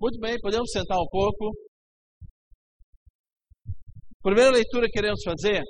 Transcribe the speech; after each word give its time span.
Muito 0.00 0.20
bem, 0.20 0.38
podemos 0.40 0.70
sentar 0.70 0.98
um 0.98 1.08
pouco. 1.10 1.50
Primeira 4.22 4.50
leitura 4.50 4.86
que 4.86 4.92
queremos 4.92 5.20
fazer, 5.24 5.62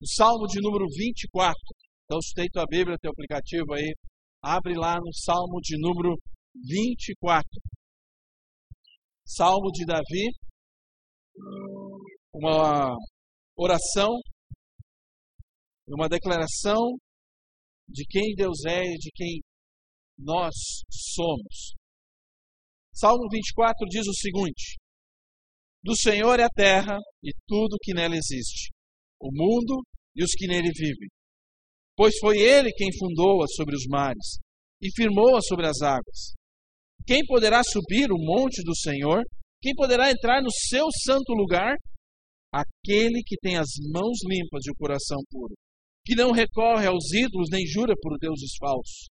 o 0.00 0.06
Salmo 0.06 0.46
de 0.46 0.60
número 0.60 0.86
24. 0.86 1.54
Então, 2.04 2.20
se 2.20 2.32
tem 2.34 2.46
tua 2.48 2.64
Bíblia, 2.68 2.96
teu 3.00 3.10
aplicativo 3.10 3.74
aí, 3.74 3.92
abre 4.42 4.74
lá 4.74 4.96
no 4.96 5.12
Salmo 5.12 5.60
de 5.60 5.76
número 5.78 6.14
24. 6.54 7.46
Salmo 9.26 9.70
de 9.72 9.84
Davi, 9.84 10.30
uma 12.32 12.94
oração, 13.56 14.08
uma 15.86 16.08
declaração 16.08 16.96
de 17.88 18.04
quem 18.08 18.34
Deus 18.34 18.64
é 18.66 18.82
e 18.82 18.98
de 18.98 19.10
quem 19.14 19.40
nós 20.18 20.54
somos. 20.90 21.77
Salmo 22.98 23.28
24 23.30 23.86
diz 23.88 24.08
o 24.08 24.12
seguinte: 24.12 24.76
Do 25.84 25.96
Senhor 25.96 26.40
é 26.40 26.42
a 26.42 26.48
terra 26.48 26.98
e 27.22 27.30
tudo 27.46 27.78
que 27.80 27.94
nela 27.94 28.16
existe, 28.16 28.72
o 29.20 29.30
mundo 29.32 29.84
e 30.16 30.24
os 30.24 30.32
que 30.32 30.48
nele 30.48 30.72
vivem. 30.74 31.08
Pois 31.96 32.18
foi 32.18 32.38
ele 32.38 32.72
quem 32.72 32.88
fundou-a 32.98 33.46
sobre 33.54 33.76
os 33.76 33.84
mares 33.88 34.38
e 34.82 34.90
firmou-a 34.96 35.40
sobre 35.40 35.68
as 35.68 35.80
águas. 35.80 36.34
Quem 37.06 37.24
poderá 37.24 37.62
subir 37.62 38.10
o 38.10 38.18
monte 38.18 38.64
do 38.64 38.74
Senhor? 38.74 39.22
Quem 39.62 39.74
poderá 39.76 40.10
entrar 40.10 40.42
no 40.42 40.50
seu 40.50 40.88
santo 41.04 41.32
lugar? 41.34 41.76
Aquele 42.52 43.22
que 43.24 43.36
tem 43.40 43.56
as 43.56 43.68
mãos 43.92 44.18
limpas 44.24 44.66
e 44.66 44.72
o 44.72 44.76
coração 44.76 45.18
puro, 45.30 45.54
que 46.04 46.16
não 46.16 46.32
recorre 46.32 46.86
aos 46.86 47.12
ídolos 47.12 47.48
nem 47.50 47.64
jura 47.64 47.94
por 48.00 48.18
deuses 48.18 48.56
falsos. 48.58 49.08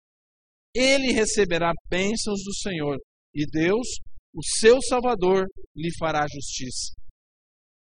Ele 0.75 1.12
receberá 1.12 1.73
bênçãos 1.89 2.43
do 2.45 2.55
Senhor, 2.55 2.97
e 3.37 3.45
Deus, 3.47 3.87
o 4.35 4.43
seu 4.59 4.81
Salvador, 4.81 5.47
lhe 5.77 5.91
fará 5.98 6.25
justiça. 6.27 6.95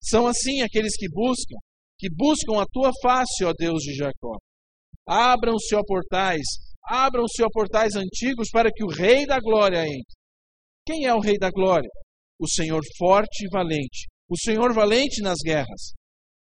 São 0.02 0.26
assim 0.26 0.64
aqueles 0.64 0.98
que 0.98 1.08
buscam, 1.08 1.56
que 2.00 2.10
buscam 2.10 2.60
a 2.60 2.66
tua 2.66 2.92
face, 3.04 3.45
ó 3.45 3.54
Deus 3.56 3.84
de 3.84 3.94
Jacó. 3.94 4.36
Abram-se, 5.08 5.76
ó 5.76 5.82
portais, 5.86 6.44
abram-se, 6.90 7.44
ó 7.44 7.48
portais 7.52 7.95
antigos, 7.95 8.50
para 8.52 8.72
que 8.73 8.84
o 8.84 8.90
Rei 8.90 9.28
da 9.28 9.40
Glória 9.40 9.86
entre. 9.86 10.18
Quem 10.86 11.06
é 11.06 11.14
o 11.14 11.20
Rei 11.20 11.38
da 11.38 11.52
Glória? 11.52 11.90
O 12.40 12.50
Senhor 12.50 12.82
forte 12.98 13.45
e 13.45 13.50
valente, 13.50 14.08
o 14.28 14.38
Senhor 14.38 14.73
valente 14.73 15.22
nas 15.22 15.38
guerras. 15.45 15.94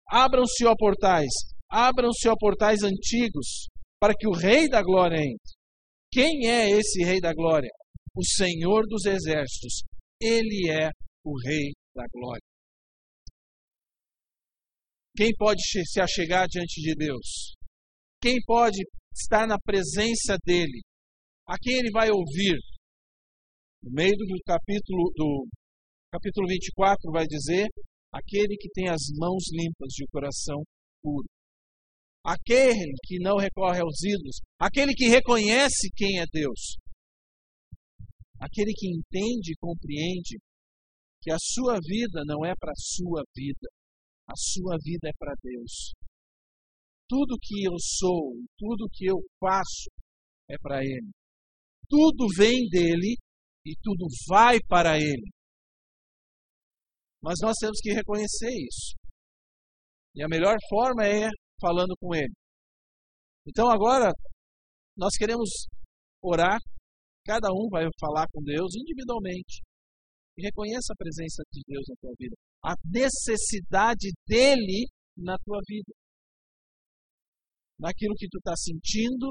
Abram-se, 0.06 0.66
ó 0.66 0.74
portais, 0.76 1.32
abram-se, 1.70 2.28
ó 2.28 2.34
portais 2.38 2.82
antigos, 2.82 3.68
para 3.98 4.14
que 4.14 4.28
o 4.28 4.32
Rei 4.32 4.68
da 4.68 4.82
Glória 4.82 5.16
entre. 5.16 5.58
Quem 6.12 6.46
é 6.46 6.70
esse 6.70 7.02
Rei 7.02 7.20
da 7.20 7.32
Glória? 7.32 7.70
O 8.18 8.24
Senhor 8.24 8.82
dos 8.88 9.04
Exércitos. 9.04 9.84
Ele 10.20 10.68
é 10.68 10.90
o 11.24 11.38
Rei 11.40 11.70
da 11.94 12.04
Glória. 12.12 12.42
Quem 15.16 15.32
pode 15.36 15.62
se 15.62 16.00
achegar 16.00 16.48
diante 16.48 16.80
de 16.80 16.96
Deus? 16.96 17.54
Quem 18.20 18.38
pode 18.44 18.82
estar 19.14 19.46
na 19.46 19.56
presença 19.64 20.36
dele? 20.44 20.80
A 21.46 21.56
quem 21.62 21.78
ele 21.78 21.92
vai 21.92 22.10
ouvir? 22.10 22.58
No 23.84 23.92
meio 23.92 24.16
do 24.16 24.36
capítulo, 24.44 25.12
do 25.14 25.46
capítulo 26.10 26.48
24 26.48 27.12
vai 27.12 27.24
dizer: 27.24 27.68
aquele 28.12 28.56
que 28.56 28.68
tem 28.70 28.88
as 28.88 29.02
mãos 29.16 29.44
limpas 29.52 29.94
e 29.96 30.02
o 30.02 30.08
coração 30.10 30.60
puro. 31.00 31.28
Aquele 32.24 32.94
que 33.04 33.20
não 33.20 33.36
recorre 33.36 33.80
aos 33.80 34.02
ídolos, 34.02 34.40
aquele 34.58 34.92
que 34.92 35.06
reconhece 35.06 35.88
quem 35.94 36.18
é 36.18 36.24
Deus. 36.32 36.78
Aquele 38.40 38.72
que 38.72 38.88
entende 38.88 39.52
e 39.52 39.56
compreende 39.58 40.38
que 41.20 41.30
a 41.30 41.36
sua 41.40 41.78
vida 41.84 42.22
não 42.24 42.44
é 42.44 42.54
para 42.58 42.70
a 42.70 42.78
sua 42.78 43.22
vida, 43.34 43.68
a 44.28 44.34
sua 44.36 44.76
vida 44.82 45.08
é 45.08 45.12
para 45.18 45.34
Deus. 45.42 45.94
Tudo 47.08 47.38
que 47.40 47.64
eu 47.64 47.74
sou, 47.78 48.34
tudo 48.56 48.88
que 48.92 49.06
eu 49.06 49.16
faço 49.40 49.90
é 50.48 50.56
para 50.58 50.82
Ele. 50.82 51.10
Tudo 51.88 52.26
vem 52.36 52.68
dele 52.68 53.16
e 53.66 53.74
tudo 53.82 54.06
vai 54.28 54.58
para 54.68 54.96
Ele. 54.96 55.28
Mas 57.22 57.38
nós 57.42 57.54
temos 57.58 57.80
que 57.80 57.92
reconhecer 57.92 58.50
isso. 58.50 58.94
E 60.14 60.22
a 60.22 60.28
melhor 60.28 60.56
forma 60.68 61.04
é 61.04 61.28
falando 61.60 61.96
com 61.98 62.14
Ele. 62.14 62.32
Então 63.46 63.70
agora, 63.70 64.12
nós 64.96 65.16
queremos 65.16 65.48
orar. 66.22 66.58
Cada 67.28 67.52
um 67.52 67.68
vai 67.68 67.84
falar 68.00 68.26
com 68.32 68.42
Deus 68.42 68.74
individualmente. 68.74 69.60
E 70.38 70.42
reconheça 70.46 70.94
a 70.94 70.96
presença 70.96 71.42
de 71.52 71.60
Deus 71.68 71.84
na 71.86 71.94
tua 72.00 72.14
vida. 72.18 72.34
A 72.64 72.74
necessidade 72.86 74.08
dele 74.26 74.88
na 75.14 75.36
tua 75.44 75.60
vida. 75.68 75.92
Naquilo 77.78 78.14
que 78.16 78.26
tu 78.30 78.38
está 78.38 78.56
sentindo, 78.56 79.28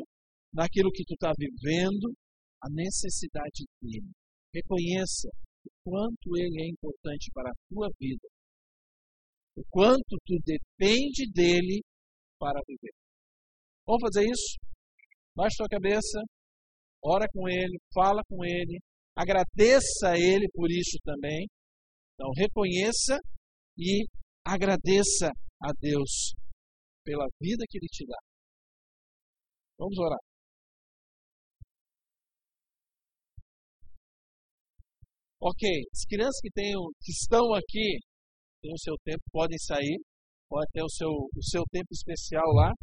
naquilo 0.54 0.92
que 0.92 1.04
tu 1.06 1.16
está 1.16 1.34
vivendo, 1.36 2.14
a 2.62 2.70
necessidade 2.70 3.66
dele. 3.82 4.12
Reconheça 4.54 5.30
o 5.66 5.70
quanto 5.84 6.38
ele 6.38 6.62
é 6.62 6.70
importante 6.70 7.32
para 7.34 7.50
a 7.50 7.56
tua 7.68 7.90
vida. 8.00 8.28
O 9.56 9.64
quanto 9.72 10.18
tu 10.24 10.38
depende 10.46 11.32
dele 11.34 11.82
para 12.38 12.62
viver. 12.68 12.94
Vamos 13.88 14.04
fazer 14.04 14.30
isso? 14.30 14.56
Baixa 15.36 15.56
tua 15.58 15.68
cabeça, 15.68 16.22
ora 17.08 17.26
com 17.34 17.48
ele, 17.48 17.78
fala 17.94 18.22
com 18.30 18.44
ele, 18.44 18.80
agradeça 19.16 20.12
a 20.12 20.18
ele 20.20 20.48
por 20.54 20.70
isso 20.70 20.98
também. 21.04 21.48
Então, 22.14 22.30
reconheça 22.36 23.18
e 23.78 24.06
agradeça 24.46 25.30
a 25.62 25.72
Deus 25.80 26.34
pela 27.06 27.26
vida 27.40 27.64
que 27.70 27.78
ele 27.78 27.88
te 27.88 28.06
dá. 28.06 28.18
Vamos 29.80 29.98
orar. 29.98 30.20
Ok, 35.40 35.70
as 35.94 36.04
crianças 36.06 36.42
que, 36.42 36.50
tenham, 36.52 36.82
que 37.00 37.12
estão 37.12 37.54
aqui, 37.54 38.00
têm 38.62 38.74
o 38.74 38.80
seu 38.80 38.96
tempo, 39.06 39.22
podem 39.32 39.58
sair, 39.60 40.02
pode 40.50 40.68
ter 40.74 40.84
o 40.84 40.90
seu, 40.90 41.10
o 41.10 41.44
seu 41.44 41.64
tempo 41.72 41.88
especial 41.92 42.46
lá. 42.54 42.74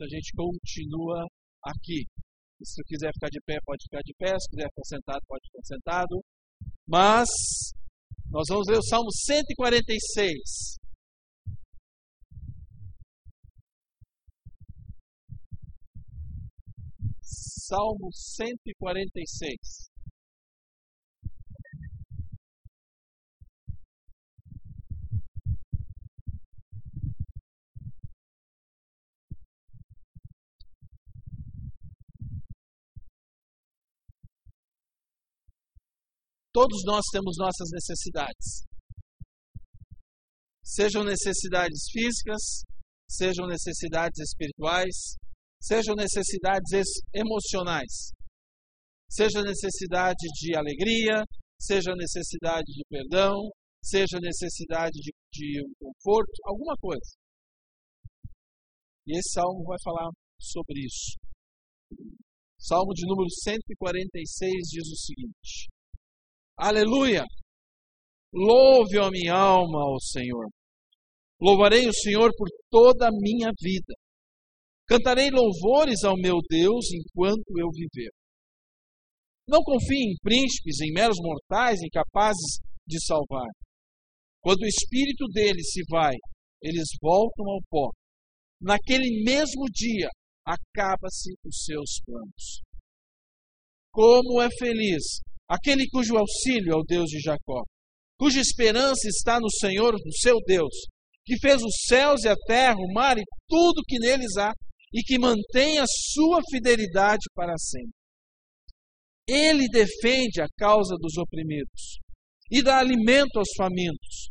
A 0.00 0.08
gente 0.08 0.32
continua 0.34 1.26
aqui. 1.64 2.06
Se 2.62 2.82
quiser 2.84 3.12
ficar 3.12 3.28
de 3.30 3.40
pé, 3.46 3.58
pode 3.64 3.84
ficar 3.84 4.02
de 4.04 4.14
pé. 4.18 4.38
Se 4.38 4.48
quiser 4.50 4.68
ficar 4.68 4.84
sentado, 4.84 5.20
pode 5.28 5.42
ficar 5.46 5.64
sentado. 5.64 6.24
Mas 6.86 7.28
nós 8.30 8.44
vamos 8.48 8.66
ler 8.68 8.78
o 8.78 8.82
Salmo 8.82 9.10
146. 9.10 10.78
Salmo 17.68 18.08
146. 18.12 19.97
Todos 36.52 36.82
nós 36.84 37.04
temos 37.12 37.36
nossas 37.38 37.68
necessidades. 37.72 38.64
Sejam 40.64 41.04
necessidades 41.04 41.90
físicas, 41.90 42.64
sejam 43.08 43.46
necessidades 43.46 44.18
espirituais, 44.18 45.16
sejam 45.60 45.94
necessidades 45.94 46.88
emocionais, 47.14 48.12
seja 49.10 49.42
necessidade 49.42 50.26
de 50.40 50.56
alegria, 50.56 51.24
seja 51.60 51.94
necessidade 51.96 52.66
de 52.66 52.84
perdão, 52.88 53.50
seja 53.82 54.18
necessidade 54.20 54.92
de, 54.92 55.12
de 55.32 55.62
um 55.64 55.72
conforto, 55.78 56.32
alguma 56.44 56.76
coisa. 56.76 57.16
E 59.06 59.18
esse 59.18 59.32
salmo 59.32 59.64
vai 59.64 59.78
falar 59.82 60.10
sobre 60.38 60.84
isso. 60.84 61.16
Salmo 62.58 62.92
de 62.92 63.06
número 63.06 63.30
146 63.30 64.52
diz 64.68 64.86
o 64.86 64.96
seguinte: 64.96 65.68
Aleluia! 66.60 67.24
Louve 68.34 68.98
a 68.98 69.08
minha 69.10 69.32
alma 69.32 69.78
ao 69.78 70.00
Senhor. 70.00 70.44
Louvarei 71.40 71.86
o 71.86 71.94
Senhor 71.94 72.32
por 72.36 72.48
toda 72.68 73.06
a 73.06 73.12
minha 73.12 73.52
vida. 73.62 73.94
Cantarei 74.88 75.30
louvores 75.30 76.02
ao 76.02 76.16
meu 76.16 76.38
Deus 76.48 76.86
enquanto 76.92 77.46
eu 77.56 77.68
viver. 77.70 78.10
Não 79.46 79.62
confie 79.62 80.02
em 80.02 80.16
príncipes, 80.20 80.80
em 80.80 80.92
meros 80.92 81.16
mortais, 81.20 81.78
incapazes 81.80 82.58
de 82.84 83.00
salvar. 83.06 83.48
Quando 84.40 84.62
o 84.62 84.66
espírito 84.66 85.28
deles 85.28 85.70
se 85.70 85.82
vai, 85.88 86.16
eles 86.60 86.88
voltam 87.00 87.46
ao 87.50 87.60
pó. 87.70 87.92
Naquele 88.60 89.22
mesmo 89.22 89.64
dia, 89.70 90.08
acaba-se 90.44 91.34
os 91.44 91.64
seus 91.64 92.00
planos. 92.04 92.62
Como 93.92 94.42
é 94.42 94.48
feliz 94.58 95.20
aquele 95.48 95.88
cujo 95.88 96.16
auxílio 96.16 96.72
é 96.72 96.76
o 96.76 96.84
Deus 96.84 97.08
de 97.08 97.20
Jacó, 97.20 97.62
cuja 98.18 98.40
esperança 98.40 99.08
está 99.08 99.40
no 99.40 99.50
Senhor, 99.50 99.92
no 99.92 100.12
seu 100.20 100.36
Deus, 100.46 100.74
que 101.24 101.38
fez 101.38 101.62
os 101.62 101.74
céus 101.86 102.24
e 102.24 102.28
a 102.28 102.36
terra, 102.46 102.76
o 102.76 102.92
mar 102.92 103.16
e 103.16 103.24
tudo 103.48 103.84
que 103.86 103.98
neles 103.98 104.36
há, 104.36 104.52
e 104.92 105.02
que 105.02 105.18
mantém 105.18 105.78
a 105.78 105.84
sua 105.86 106.40
fidelidade 106.50 107.24
para 107.34 107.56
sempre. 107.58 107.92
Ele 109.28 109.68
defende 109.68 110.40
a 110.40 110.46
causa 110.58 110.96
dos 110.98 111.16
oprimidos 111.18 111.98
e 112.50 112.62
dá 112.62 112.78
alimento 112.78 113.38
aos 113.38 113.48
famintos. 113.56 114.30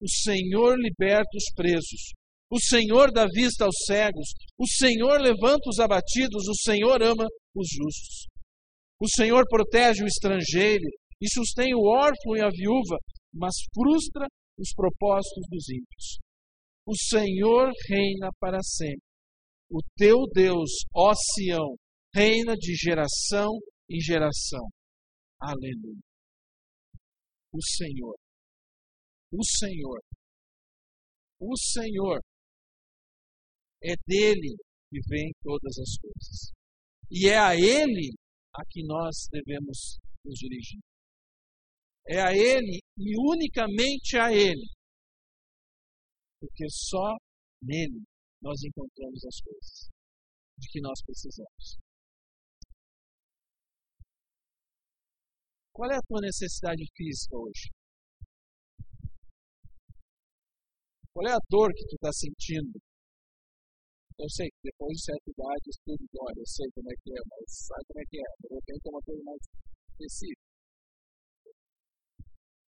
O 0.00 0.08
Senhor 0.08 0.78
liberta 0.78 1.30
os 1.34 1.54
presos. 1.54 2.12
O 2.50 2.60
Senhor 2.60 3.10
dá 3.10 3.26
vista 3.26 3.64
aos 3.64 3.74
cegos. 3.86 4.28
O 4.58 4.66
Senhor 4.68 5.18
levanta 5.18 5.66
os 5.66 5.78
abatidos. 5.78 6.46
O 6.46 6.54
Senhor 6.62 7.02
ama 7.02 7.26
os 7.54 7.66
justos. 7.68 8.26
O 9.00 9.08
Senhor 9.08 9.44
protege 9.48 10.02
o 10.02 10.06
estrangeiro 10.06 10.84
e 11.20 11.26
sustém 11.28 11.74
o 11.74 11.82
órfão 11.82 12.36
e 12.36 12.40
a 12.40 12.48
viúva, 12.48 12.96
mas 13.32 13.54
frustra 13.74 14.26
os 14.58 14.72
propósitos 14.74 15.44
dos 15.50 15.68
ímpios. 15.68 16.18
O 16.86 16.94
Senhor 16.96 17.70
reina 17.88 18.30
para 18.38 18.58
sempre. 18.62 19.02
O 19.70 19.80
teu 19.96 20.26
Deus, 20.32 20.70
ó 20.94 21.12
Sião, 21.14 21.74
reina 22.14 22.54
de 22.54 22.74
geração 22.74 23.50
em 23.90 24.00
geração. 24.00 24.66
Aleluia. 25.40 26.00
O 27.52 27.62
Senhor, 27.62 28.16
o 29.32 29.44
Senhor, 29.44 30.00
o 31.40 31.56
Senhor, 31.56 32.20
é 33.82 33.94
dele 34.06 34.56
que 34.90 35.00
vem 35.08 35.32
todas 35.42 35.78
as 35.78 35.96
coisas. 35.98 36.52
E 37.10 37.28
é 37.28 37.38
a 37.38 37.54
Ele 37.54 38.12
a 38.54 38.64
que 38.70 38.84
nós 38.84 39.28
devemos 39.30 39.98
nos 40.24 40.38
dirigir. 40.38 40.80
É 42.06 42.20
a 42.20 42.32
Ele 42.32 42.80
e 42.98 43.18
unicamente 43.18 44.16
a 44.16 44.32
Ele. 44.32 44.66
Porque 46.40 46.68
só 46.70 47.16
nele 47.62 48.02
nós 48.40 48.62
encontramos 48.62 49.24
as 49.24 49.40
coisas 49.40 49.90
de 50.58 50.68
que 50.70 50.80
nós 50.80 51.02
precisamos. 51.04 51.78
Qual 55.72 55.90
é 55.90 55.96
a 55.96 56.06
tua 56.06 56.20
necessidade 56.20 56.84
física 56.94 57.36
hoje? 57.36 57.70
Qual 61.12 61.26
é 61.26 61.32
a 61.32 61.40
dor 61.48 61.72
que 61.74 61.86
tu 61.86 61.94
está 61.96 62.12
sentindo 62.12 62.78
eu 64.18 64.28
sei 64.30 64.48
que 64.48 64.70
depois 64.70 64.96
de 64.96 65.04
certa 65.04 65.30
idade 65.30 65.70
tudo 65.84 66.04
dói, 66.12 66.32
eu 66.36 66.46
sei 66.46 66.66
como 66.74 66.90
é 66.90 66.94
que 67.02 67.10
é, 67.10 67.22
mas 67.30 67.66
sabe 67.66 67.84
como 67.88 68.00
é 68.00 68.04
que 68.06 68.18
é. 68.18 68.28
De 68.40 68.54
repente 68.54 68.86
é 68.86 68.90
uma 68.90 69.02
coisa 69.02 69.22
mais 69.24 69.40
específica. 69.90 70.42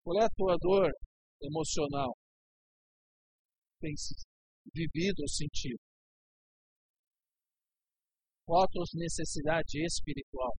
Qual 0.04 0.20
é 0.20 0.24
a 0.24 0.30
tua 0.36 0.56
dor 0.60 0.90
emocional? 1.42 2.16
Tem 3.80 3.94
vivido 4.74 5.20
ou 5.20 5.28
sentido? 5.28 5.80
Qual 8.46 8.62
a 8.62 8.68
tua 8.68 8.84
necessidade 8.94 9.84
espiritual? 9.84 10.52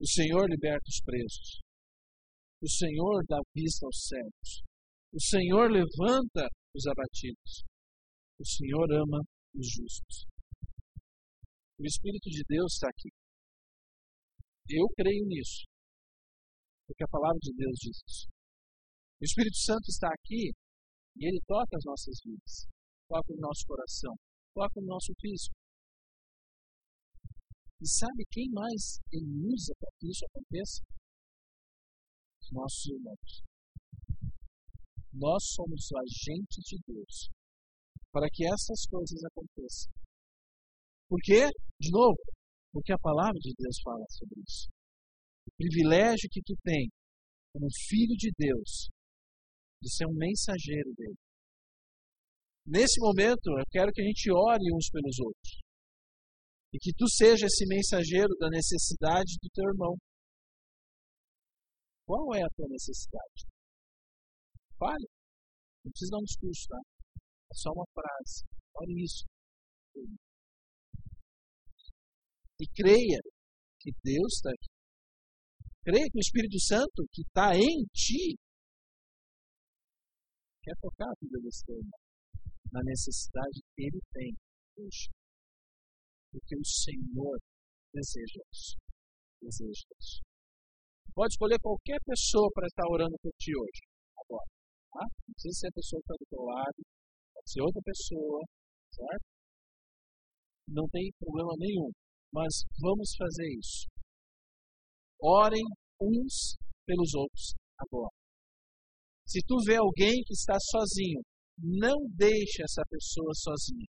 O 0.00 0.06
Senhor 0.06 0.48
liberta 0.48 0.88
os 0.88 1.00
presos. 1.04 1.60
O 2.62 2.68
Senhor 2.68 3.24
dá 3.28 3.38
vista 3.54 3.86
aos 3.86 4.06
cegos. 4.06 4.67
O 5.18 5.20
Senhor 5.20 5.66
levanta 5.66 6.46
os 6.72 6.86
abatidos. 6.86 7.66
O 8.38 8.46
Senhor 8.46 8.86
ama 9.02 9.18
os 9.52 9.66
justos. 9.66 10.30
O 11.76 11.82
Espírito 11.84 12.30
de 12.30 12.44
Deus 12.46 12.74
está 12.74 12.86
aqui. 12.86 13.10
Eu 14.70 14.86
creio 14.94 15.26
nisso. 15.26 15.66
Porque 16.86 17.02
a 17.02 17.10
palavra 17.10 17.38
de 17.42 17.52
Deus 17.52 17.74
diz 17.82 17.98
isso. 18.06 18.28
O 19.20 19.24
Espírito 19.24 19.58
Santo 19.58 19.88
está 19.90 20.06
aqui 20.06 20.54
e 21.16 21.26
ele 21.26 21.42
toca 21.48 21.76
as 21.76 21.84
nossas 21.84 22.14
vidas. 22.24 22.68
Toca 23.08 23.32
o 23.34 23.40
nosso 23.40 23.66
coração. 23.66 24.14
Toca 24.54 24.78
o 24.78 24.86
nosso 24.86 25.12
físico. 25.20 25.56
E 27.82 27.88
sabe 27.88 28.22
quem 28.30 28.48
mais 28.52 29.00
ele 29.10 29.50
usa 29.50 29.74
para 29.80 29.90
que 29.98 30.10
isso 30.10 30.24
aconteça? 30.30 30.80
Os 32.40 32.52
nossos 32.52 32.86
irmãos. 32.86 33.47
Nós 35.18 35.42
somos 35.54 35.88
agentes 35.92 36.62
de 36.64 36.78
Deus 36.86 37.28
para 38.12 38.28
que 38.30 38.46
essas 38.46 38.86
coisas 38.86 39.18
aconteçam. 39.24 39.92
Por 41.08 41.18
quê? 41.22 41.50
De 41.80 41.90
novo, 41.90 42.16
porque 42.72 42.92
a 42.92 42.98
palavra 42.98 43.38
de 43.40 43.52
Deus 43.58 43.76
fala 43.82 44.04
sobre 44.10 44.40
isso. 44.46 44.68
O 45.46 45.50
privilégio 45.56 46.28
que 46.30 46.42
tu 46.42 46.54
tem 46.62 46.88
como 47.52 47.66
filho 47.88 48.14
de 48.16 48.30
Deus 48.36 48.88
de 49.82 49.90
ser 49.92 50.06
um 50.06 50.14
mensageiro 50.14 50.92
dele. 50.94 51.18
Nesse 52.66 53.00
momento, 53.00 53.48
eu 53.58 53.64
quero 53.70 53.90
que 53.90 54.02
a 54.02 54.04
gente 54.04 54.30
ore 54.30 54.62
uns 54.74 54.90
pelos 54.90 55.18
outros. 55.18 55.60
E 56.74 56.78
que 56.78 56.92
tu 56.92 57.08
seja 57.08 57.46
esse 57.46 57.66
mensageiro 57.66 58.36
da 58.38 58.50
necessidade 58.50 59.34
do 59.40 59.48
teu 59.54 59.64
irmão. 59.64 59.96
Qual 62.06 62.34
é 62.34 62.42
a 62.42 62.50
tua 62.54 62.68
necessidade? 62.68 63.47
Fale. 64.78 65.08
Não 65.84 65.90
precisa 65.90 66.10
dar 66.12 66.18
um 66.18 66.24
discurso, 66.24 66.66
tá? 66.68 66.80
É 67.50 67.54
só 67.54 67.70
uma 67.72 67.84
frase. 67.92 68.44
Olha 68.74 68.94
isso. 69.02 69.24
E 72.60 72.66
creia 72.74 73.20
que 73.80 73.90
Deus 74.02 74.34
está 74.34 74.50
aqui. 74.50 74.68
Creia 75.82 76.06
que 76.10 76.18
o 76.18 76.20
Espírito 76.20 76.60
Santo 76.60 77.06
que 77.12 77.22
está 77.22 77.56
em 77.56 77.84
ti 77.92 78.36
quer 80.62 80.74
tocar 80.80 81.06
a 81.06 81.18
vida 81.20 81.38
desse 81.42 81.64
teu 81.64 81.76
irmão 81.76 81.98
na 82.72 82.82
necessidade 82.84 83.60
que 83.74 83.82
ele 83.82 84.00
tem 84.12 84.36
hoje. 84.76 85.08
Porque 86.30 86.56
o 86.56 86.64
Senhor 86.64 87.38
deseja 87.94 88.42
isso. 88.52 88.76
Deseja 89.40 89.86
isso. 89.98 90.20
Pode 91.14 91.32
escolher 91.32 91.58
qualquer 91.60 91.98
pessoa 92.04 92.50
para 92.52 92.66
estar 92.66 92.86
orando 92.86 93.16
por 93.22 93.32
ti 93.38 93.52
hoje, 93.56 93.80
agora. 94.18 94.57
Tá? 94.92 95.04
Não 95.04 95.34
precisa 95.34 95.58
ser 95.60 95.68
a 95.68 95.72
pessoa 95.72 96.00
que 96.00 96.12
está 96.12 96.16
do 96.18 96.26
teu 96.28 96.42
lado, 96.42 96.78
pode 97.34 97.50
ser 97.50 97.60
outra 97.62 97.82
pessoa, 97.84 98.40
certo? 98.90 99.26
Não 100.68 100.88
tem 100.88 101.12
problema 101.18 101.54
nenhum. 101.58 101.90
Mas 102.32 102.64
vamos 102.80 103.14
fazer 103.16 103.48
isso. 103.58 103.86
Orem 105.20 105.64
uns 106.00 106.56
pelos 106.86 107.14
outros 107.14 107.54
agora. 107.78 108.12
Se 109.26 109.40
tu 109.46 109.56
vê 109.64 109.76
alguém 109.76 110.22
que 110.24 110.32
está 110.32 110.56
sozinho, 110.60 111.20
não 111.58 111.96
deixe 112.14 112.62
essa 112.62 112.82
pessoa 112.88 113.32
sozinha. 113.34 113.86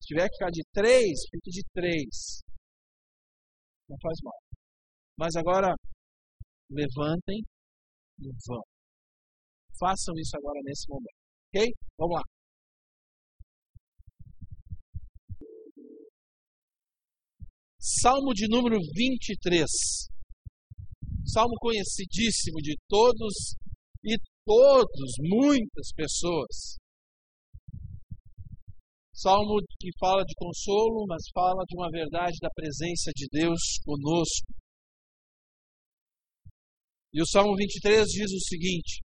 Se 0.00 0.08
tiver 0.08 0.28
que 0.28 0.36
ficar 0.36 0.50
de 0.50 0.62
três, 0.72 1.20
fique 1.30 1.50
de 1.50 1.62
três. 1.72 2.42
Não 3.88 3.96
faz 4.00 4.18
mal. 4.22 4.38
Mas 5.16 5.34
agora, 5.36 5.74
levantem 6.70 7.42
e 8.20 8.28
vão. 8.46 8.62
Façam 9.78 10.14
isso 10.16 10.36
agora 10.36 10.60
nesse 10.64 10.88
momento. 10.88 11.16
Ok? 11.54 11.72
Vamos 11.98 12.16
lá. 12.16 12.22
Salmo 17.80 18.34
de 18.34 18.46
número 18.48 18.76
23. 18.94 19.64
Salmo 21.24 21.54
conhecidíssimo 21.60 22.58
de 22.60 22.76
todos 22.88 23.56
e 24.04 24.16
todos, 24.44 25.12
muitas 25.20 25.92
pessoas. 25.94 26.76
Salmo 29.14 29.58
que 29.80 29.90
fala 29.98 30.22
de 30.24 30.34
consolo, 30.36 31.04
mas 31.08 31.22
fala 31.34 31.64
de 31.66 31.76
uma 31.76 31.90
verdade 31.90 32.36
da 32.40 32.48
presença 32.54 33.10
de 33.14 33.26
Deus 33.30 33.60
conosco. 33.84 34.52
E 37.12 37.20
o 37.20 37.26
Salmo 37.26 37.56
23 37.56 38.06
diz 38.06 38.30
o 38.30 38.40
seguinte: 38.40 39.02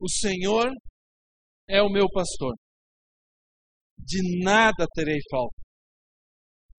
o 0.00 0.08
Senhor 0.08 0.70
é 1.68 1.82
o 1.82 1.90
meu 1.90 2.06
pastor. 2.10 2.54
De 3.98 4.42
nada 4.42 4.86
terei 4.94 5.18
falta. 5.30 5.56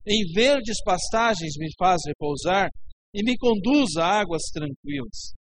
Em 0.08 0.24
verdes 0.34 0.78
pastagens 0.84 1.54
me 1.58 1.70
faz 1.78 2.02
repousar 2.08 2.70
e 3.14 3.24
me 3.24 3.38
conduz 3.38 3.98
a 3.98 4.22
águas 4.22 4.44
tranquilas. 4.54 5.34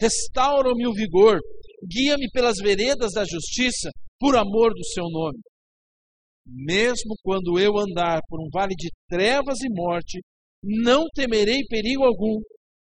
Restaura-me 0.00 0.86
o 0.86 0.92
vigor, 0.92 1.38
guia-me 1.86 2.28
pelas 2.30 2.56
veredas 2.58 3.12
da 3.12 3.24
justiça, 3.24 3.90
por 4.18 4.36
amor 4.36 4.72
do 4.72 4.84
seu 4.86 5.04
nome. 5.04 5.38
Mesmo 6.46 7.14
quando 7.22 7.58
eu 7.58 7.78
andar 7.78 8.20
por 8.28 8.40
um 8.40 8.48
vale 8.52 8.74
de 8.74 8.90
trevas 9.08 9.60
e 9.60 9.68
morte, 9.70 10.20
não 10.62 11.04
temerei 11.14 11.62
perigo 11.68 12.04
algum, 12.04 12.40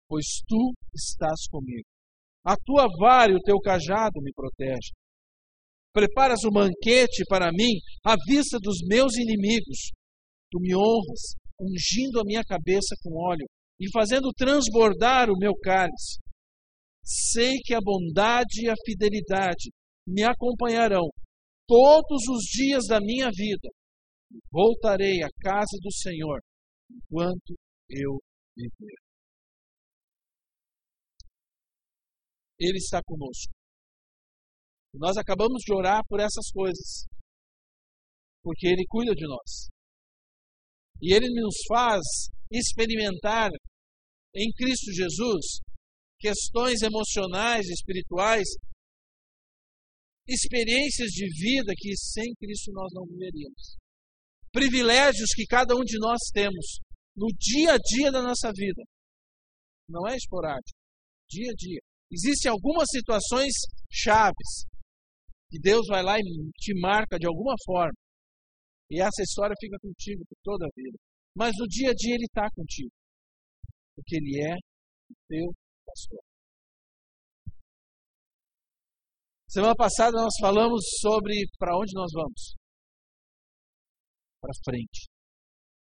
pois 0.08 0.26
tu 0.46 0.72
estás 0.94 1.46
comigo. 1.50 1.86
A 2.46 2.54
tua 2.56 2.86
vara 2.96 3.32
e 3.32 3.34
o 3.34 3.42
teu 3.42 3.58
cajado 3.58 4.22
me 4.22 4.32
protegem. 4.32 4.94
Preparas 5.92 6.44
o 6.44 6.48
um 6.48 6.52
banquete 6.52 7.24
para 7.28 7.50
mim 7.50 7.80
à 8.04 8.14
vista 8.24 8.58
dos 8.60 8.86
meus 8.86 9.16
inimigos. 9.16 9.90
Tu 10.52 10.60
me 10.60 10.72
honras, 10.76 11.34
ungindo 11.60 12.20
a 12.20 12.24
minha 12.24 12.44
cabeça 12.44 12.94
com 13.02 13.18
óleo 13.18 13.44
e 13.80 13.90
fazendo 13.90 14.32
transbordar 14.32 15.28
o 15.28 15.36
meu 15.36 15.56
cálice. 15.56 16.20
Sei 17.02 17.56
que 17.64 17.74
a 17.74 17.80
bondade 17.80 18.64
e 18.64 18.70
a 18.70 18.74
fidelidade 18.84 19.70
me 20.06 20.22
acompanharão 20.22 21.08
todos 21.66 22.28
os 22.28 22.44
dias 22.44 22.86
da 22.86 23.00
minha 23.00 23.28
vida. 23.34 23.68
Voltarei 24.52 25.20
à 25.24 25.28
casa 25.42 25.76
do 25.82 25.92
Senhor 25.92 26.40
enquanto 26.92 27.56
eu 27.90 28.20
viver. 28.56 29.05
Ele 32.58 32.78
está 32.78 33.00
conosco. 33.04 33.52
Nós 34.94 35.16
acabamos 35.16 35.62
de 35.62 35.74
orar 35.74 36.02
por 36.08 36.20
essas 36.20 36.50
coisas, 36.50 37.06
porque 38.42 38.66
Ele 38.66 38.84
cuida 38.88 39.14
de 39.14 39.26
nós. 39.26 39.68
E 41.02 41.14
Ele 41.14 41.28
nos 41.40 41.56
faz 41.68 42.02
experimentar 42.50 43.50
em 44.34 44.50
Cristo 44.52 44.92
Jesus 44.92 45.60
questões 46.18 46.80
emocionais, 46.82 47.66
espirituais, 47.68 48.46
experiências 50.26 51.10
de 51.10 51.26
vida 51.40 51.72
que 51.76 51.94
sem 51.96 52.34
Cristo 52.34 52.72
nós 52.72 52.90
não 52.92 53.04
viveríamos. 53.06 53.76
Privilégios 54.50 55.34
que 55.34 55.46
cada 55.46 55.74
um 55.74 55.84
de 55.84 55.98
nós 55.98 56.18
temos 56.32 56.80
no 57.14 57.28
dia 57.38 57.74
a 57.74 57.78
dia 57.78 58.10
da 58.10 58.22
nossa 58.22 58.50
vida. 58.54 58.82
Não 59.88 60.06
é 60.08 60.16
esporádico, 60.16 60.78
dia 61.28 61.50
a 61.50 61.54
dia. 61.54 61.80
Existem 62.10 62.50
algumas 62.50 62.86
situações 62.90 63.52
chaves 63.90 64.66
que 65.50 65.58
Deus 65.60 65.86
vai 65.88 66.02
lá 66.02 66.18
e 66.18 66.22
te 66.56 66.78
marca 66.80 67.18
de 67.18 67.26
alguma 67.26 67.54
forma. 67.64 67.94
E 68.90 69.00
essa 69.00 69.22
história 69.22 69.54
fica 69.58 69.76
contigo 69.80 70.24
por 70.28 70.36
toda 70.42 70.66
a 70.66 70.70
vida. 70.74 70.96
Mas 71.34 71.52
no 71.58 71.66
dia 71.66 71.90
a 71.90 71.94
dia 71.94 72.14
Ele 72.14 72.24
está 72.24 72.48
contigo. 72.54 72.90
Porque 73.94 74.16
Ele 74.16 74.40
é 74.42 74.54
o 74.54 75.14
teu 75.28 75.52
pastor. 75.84 76.20
Semana 79.48 79.74
passada 79.74 80.16
nós 80.16 80.34
falamos 80.40 80.84
sobre 81.00 81.34
para 81.58 81.76
onde 81.76 81.92
nós 81.94 82.10
vamos. 82.12 82.54
Para 84.40 84.52
frente. 84.64 85.08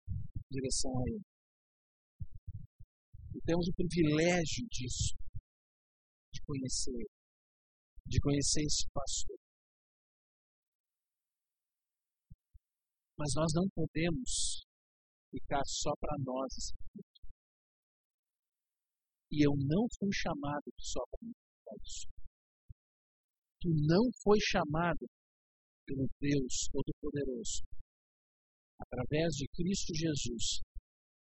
Em 0.08 0.42
direção 0.52 0.92
a 0.92 1.04
Ele. 1.08 1.22
E 3.36 3.42
temos 3.42 3.68
o 3.68 3.74
privilégio 3.74 4.66
disso. 4.72 5.25
Conhecer. 6.46 7.06
De 8.06 8.20
conhecer 8.20 8.62
esse 8.62 8.86
pastor. 8.94 9.38
Mas 13.18 13.32
nós 13.36 13.52
não 13.56 13.68
podemos 13.74 14.66
ficar 15.32 15.64
só 15.66 15.92
para 16.00 16.16
nós 16.20 16.74
E 19.32 19.46
eu 19.46 19.52
não 19.68 19.88
fui 20.00 20.10
chamado 20.14 20.72
só 20.80 21.02
para 21.12 21.76
isso. 21.84 22.08
Tu 23.62 23.70
não 23.88 24.04
foi 24.24 24.38
chamado 24.40 25.06
pelo 25.86 26.08
Deus 26.20 26.70
Todo-Poderoso, 26.72 27.64
através 28.80 29.34
de 29.36 29.48
Cristo 29.50 29.94
Jesus, 29.94 30.62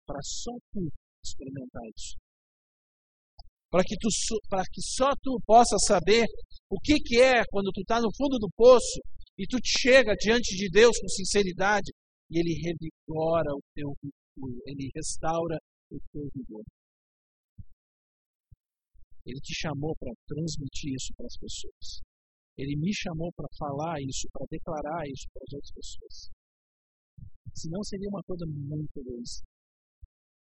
para 0.05 0.21
só 0.23 0.51
tu 0.71 0.89
experimentar 1.23 1.83
isso. 1.95 2.17
Para 3.71 3.83
que, 3.85 3.95
tu, 3.97 4.09
para 4.49 4.63
que 4.69 4.81
só 4.81 5.11
tu 5.23 5.39
possa 5.45 5.77
saber 5.79 6.25
o 6.69 6.77
que, 6.83 6.99
que 6.99 7.21
é 7.21 7.41
quando 7.49 7.71
tu 7.71 7.79
está 7.79 8.01
no 8.01 8.13
fundo 8.17 8.37
do 8.37 8.49
poço 8.55 8.99
e 9.37 9.47
tu 9.47 9.57
chega 9.63 10.13
diante 10.15 10.55
de 10.57 10.69
Deus 10.69 10.91
com 10.99 11.07
sinceridade 11.07 11.89
e 12.29 12.39
Ele 12.39 12.53
revigora 12.61 13.49
o 13.55 13.63
teu 13.73 13.95
vigor, 14.03 14.61
Ele 14.67 14.91
restaura 14.93 15.57
o 15.89 15.97
teu 16.11 16.29
vigor. 16.35 16.63
Ele 19.25 19.39
te 19.39 19.53
chamou 19.55 19.95
para 19.97 20.11
transmitir 20.27 20.93
isso 20.93 21.13
para 21.15 21.27
as 21.27 21.37
pessoas. 21.37 22.01
Ele 22.57 22.75
me 22.75 22.93
chamou 22.93 23.31
para 23.33 23.47
falar 23.57 24.01
isso, 24.01 24.27
para 24.33 24.45
declarar 24.49 25.07
isso 25.07 25.27
para 25.31 25.43
as 25.47 25.53
outras 25.53 25.71
pessoas. 25.71 26.29
Senão 27.55 27.83
seria 27.83 28.09
uma 28.09 28.23
coisa 28.23 28.45
muito 28.47 28.91
egoísta. 28.97 29.45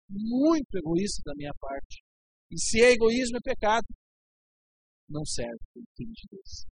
Muito 0.09 0.75
egoísta 0.75 1.21
da 1.25 1.33
minha 1.35 1.53
parte. 1.59 2.03
E 2.51 2.59
se 2.59 2.81
é 2.81 2.91
egoísmo, 2.91 3.37
é 3.37 3.41
pecado. 3.41 3.87
Não 5.09 5.23
serve 5.25 5.57
o 5.75 5.83
Filho 5.95 6.11
de 6.11 6.27
Deus. 6.29 6.65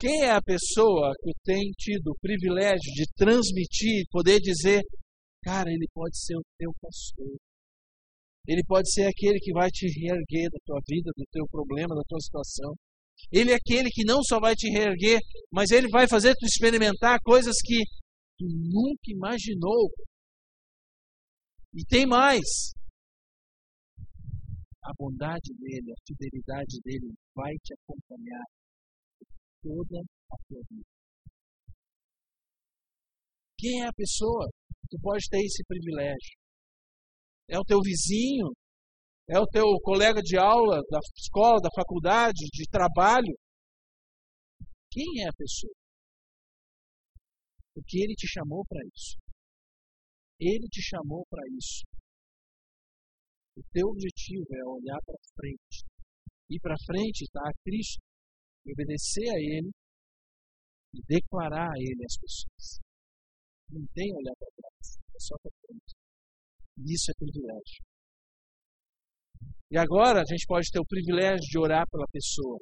Quem 0.00 0.22
é 0.22 0.30
a 0.30 0.40
pessoa 0.40 1.12
que 1.22 1.32
tem 1.44 1.70
tido 1.76 2.12
o 2.12 2.18
privilégio 2.20 2.92
de 2.94 3.04
transmitir, 3.16 4.06
poder 4.10 4.38
dizer, 4.38 4.80
cara, 5.42 5.68
ele 5.70 5.86
pode 5.92 6.16
ser 6.16 6.36
o 6.36 6.42
teu 6.56 6.72
pastor. 6.80 7.36
Ele 8.46 8.62
pode 8.64 8.90
ser 8.90 9.06
aquele 9.06 9.38
que 9.40 9.52
vai 9.52 9.68
te 9.68 9.86
reerguer 9.86 10.48
da 10.50 10.58
tua 10.64 10.80
vida, 10.88 11.10
do 11.16 11.24
teu 11.30 11.44
problema, 11.50 11.94
da 11.94 12.02
tua 12.08 12.20
situação. 12.20 12.74
Ele 13.30 13.50
é 13.50 13.56
aquele 13.56 13.90
que 13.90 14.04
não 14.04 14.22
só 14.22 14.38
vai 14.40 14.54
te 14.54 14.70
reerguer, 14.70 15.20
mas 15.52 15.70
ele 15.70 15.88
vai 15.88 16.08
fazer 16.08 16.34
tu 16.36 16.46
experimentar 16.46 17.18
coisas 17.22 17.56
que 17.62 17.82
tu 18.38 18.46
nunca 18.46 19.10
imaginou. 19.10 19.90
E 21.74 21.84
tem 21.84 22.06
mais. 22.06 22.72
A 24.82 24.92
bondade 24.96 25.52
dele, 25.54 25.92
a 25.92 26.02
fidelidade 26.06 26.80
dele 26.82 27.12
vai 27.34 27.54
te 27.62 27.74
acompanhar 27.74 28.44
toda 29.62 30.00
a 30.30 30.36
tua 30.48 30.62
vida. 30.70 30.86
Quem 33.58 33.82
é 33.82 33.88
a 33.88 33.92
pessoa 33.92 34.48
que 34.88 34.98
pode 35.00 35.28
ter 35.28 35.44
esse 35.44 35.64
privilégio? 35.64 36.38
É 37.48 37.58
o 37.58 37.64
teu 37.64 37.80
vizinho? 37.82 38.52
É 39.28 39.38
o 39.38 39.46
teu 39.46 39.64
colega 39.82 40.22
de 40.22 40.38
aula, 40.38 40.80
da 40.88 41.00
escola, 41.16 41.60
da 41.60 41.68
faculdade, 41.74 42.46
de 42.52 42.64
trabalho? 42.70 43.36
Quem 44.90 45.22
é 45.22 45.28
a 45.28 45.32
pessoa? 45.36 45.74
Porque 47.74 47.98
ele 47.98 48.14
te 48.14 48.26
chamou 48.26 48.64
para 48.66 48.80
isso. 48.86 49.16
Ele 50.40 50.66
te 50.68 50.80
chamou 50.80 51.26
para 51.28 51.42
isso. 51.58 51.84
O 53.58 53.62
teu 53.72 53.88
objetivo 53.88 54.46
é 54.54 54.64
olhar 54.64 55.00
para 55.04 55.18
frente. 55.34 55.82
Ir 56.48 56.60
para 56.60 56.76
frente 56.86 57.24
está 57.24 57.40
a 57.42 57.52
Cristo 57.64 57.98
obedecer 58.70 59.28
a 59.28 59.38
Ele 59.38 59.70
e 60.94 61.02
declarar 61.08 61.66
a 61.66 61.78
Ele 61.78 62.04
as 62.04 62.16
pessoas. 62.16 62.78
Não 63.70 63.84
tem 63.92 64.14
olhar 64.14 64.34
para 64.38 64.48
trás, 64.54 64.98
é 65.14 65.18
só 65.18 65.34
para 65.42 65.50
frente. 65.66 65.94
Isso 66.86 67.10
é 67.10 67.14
privilégio. 67.18 67.82
E 69.70 69.76
agora 69.76 70.22
a 70.22 70.24
gente 70.24 70.46
pode 70.46 70.70
ter 70.70 70.80
o 70.80 70.86
privilégio 70.86 71.44
de 71.44 71.58
orar 71.58 71.84
pela 71.90 72.06
pessoa 72.08 72.58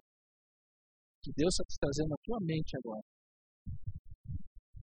que 1.22 1.32
Deus 1.36 1.52
está 1.54 1.64
te 1.64 1.76
trazendo 1.78 2.08
na 2.08 2.16
tua 2.24 2.38
mente 2.40 2.76
agora. 2.78 3.04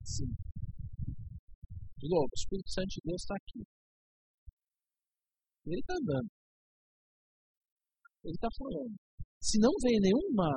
Sim. 0.03 0.29
De 1.97 2.07
novo, 2.09 2.27
o 2.27 2.37
Espírito 2.37 2.69
Santo 2.69 2.87
de 2.87 3.01
Deus 3.03 3.21
está 3.21 3.35
aqui. 3.35 3.63
Ele 5.65 5.79
está 5.79 5.93
andando. 5.95 6.29
Ele 8.23 8.33
está 8.33 8.47
falando. 8.57 8.95
Se 9.39 9.59
não 9.59 9.71
vem 9.81 9.99
nenhuma 9.99 10.49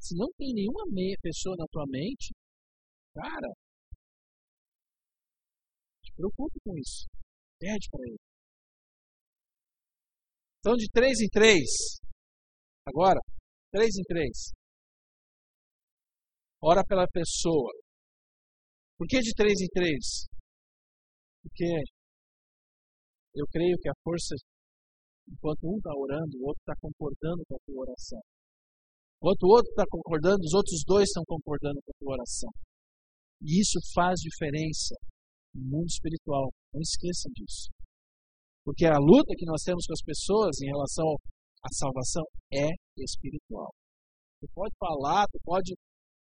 se 0.00 0.16
não 0.16 0.28
tem 0.36 0.54
nenhuma 0.54 0.84
pessoa 1.20 1.54
na 1.58 1.66
tua 1.70 1.84
mente, 1.86 2.32
cara, 3.14 3.52
te 6.02 6.12
preocupe 6.14 6.58
com 6.64 6.76
isso. 6.78 7.06
Pede 7.58 7.86
para 7.90 8.00
ele. 8.06 8.18
Então, 10.58 10.74
de 10.74 10.88
três 10.90 11.20
em 11.20 11.28
três, 11.28 12.00
agora, 12.86 13.20
três 13.70 13.94
em 13.96 14.02
três, 14.04 14.52
ora 16.62 16.82
pela 16.84 17.06
pessoa. 17.06 17.72
Por 18.96 19.06
que 19.06 19.20
de 19.20 19.34
três 19.34 19.60
em 19.60 19.68
três? 19.68 20.26
Porque 21.42 21.82
eu 23.34 23.46
creio 23.52 23.76
que 23.78 23.88
a 23.88 23.94
força, 24.02 24.34
enquanto 25.28 25.62
um 25.64 25.76
está 25.76 25.94
orando, 25.94 26.36
o 26.38 26.46
outro 26.48 26.60
está 26.60 26.74
concordando 26.80 27.42
com 27.46 27.54
a 27.54 27.60
tua 27.64 27.80
oração. 27.82 28.20
Enquanto 29.18 29.42
o 29.44 29.52
outro 29.52 29.70
está 29.70 29.84
concordando, 29.88 30.40
os 30.40 30.54
outros 30.54 30.82
dois 30.86 31.08
estão 31.08 31.22
concordando 31.26 31.78
com 31.84 31.90
a 31.92 31.98
tua 31.98 32.12
oração. 32.14 32.50
E 33.42 33.60
isso 33.60 33.78
faz 33.94 34.20
diferença 34.20 34.94
no 35.54 35.78
mundo 35.78 35.86
espiritual. 35.86 36.50
Não 36.72 36.80
esqueçam 36.80 37.30
disso. 37.34 37.68
Porque 38.64 38.84
a 38.84 38.98
luta 38.98 39.34
que 39.36 39.46
nós 39.46 39.62
temos 39.62 39.86
com 39.86 39.92
as 39.92 40.02
pessoas 40.02 40.60
em 40.60 40.66
relação 40.66 41.06
à 41.62 41.68
salvação 41.72 42.24
é 42.52 42.68
espiritual. 42.98 43.72
Tu 44.40 44.48
pode 44.54 44.74
falar, 44.78 45.26
tu 45.28 45.38
pode, 45.44 45.74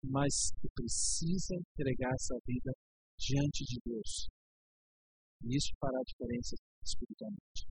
mas 0.03 0.51
tu 0.62 0.67
precisa 0.74 1.55
entregar 1.55 2.12
essa 2.13 2.35
vida 2.45 2.71
diante 3.19 3.63
de 3.63 3.79
Deus. 3.85 4.27
E 5.43 5.57
isso 5.57 5.71
fará 5.79 6.00
diferença 6.05 6.55
espiritualmente. 6.85 7.65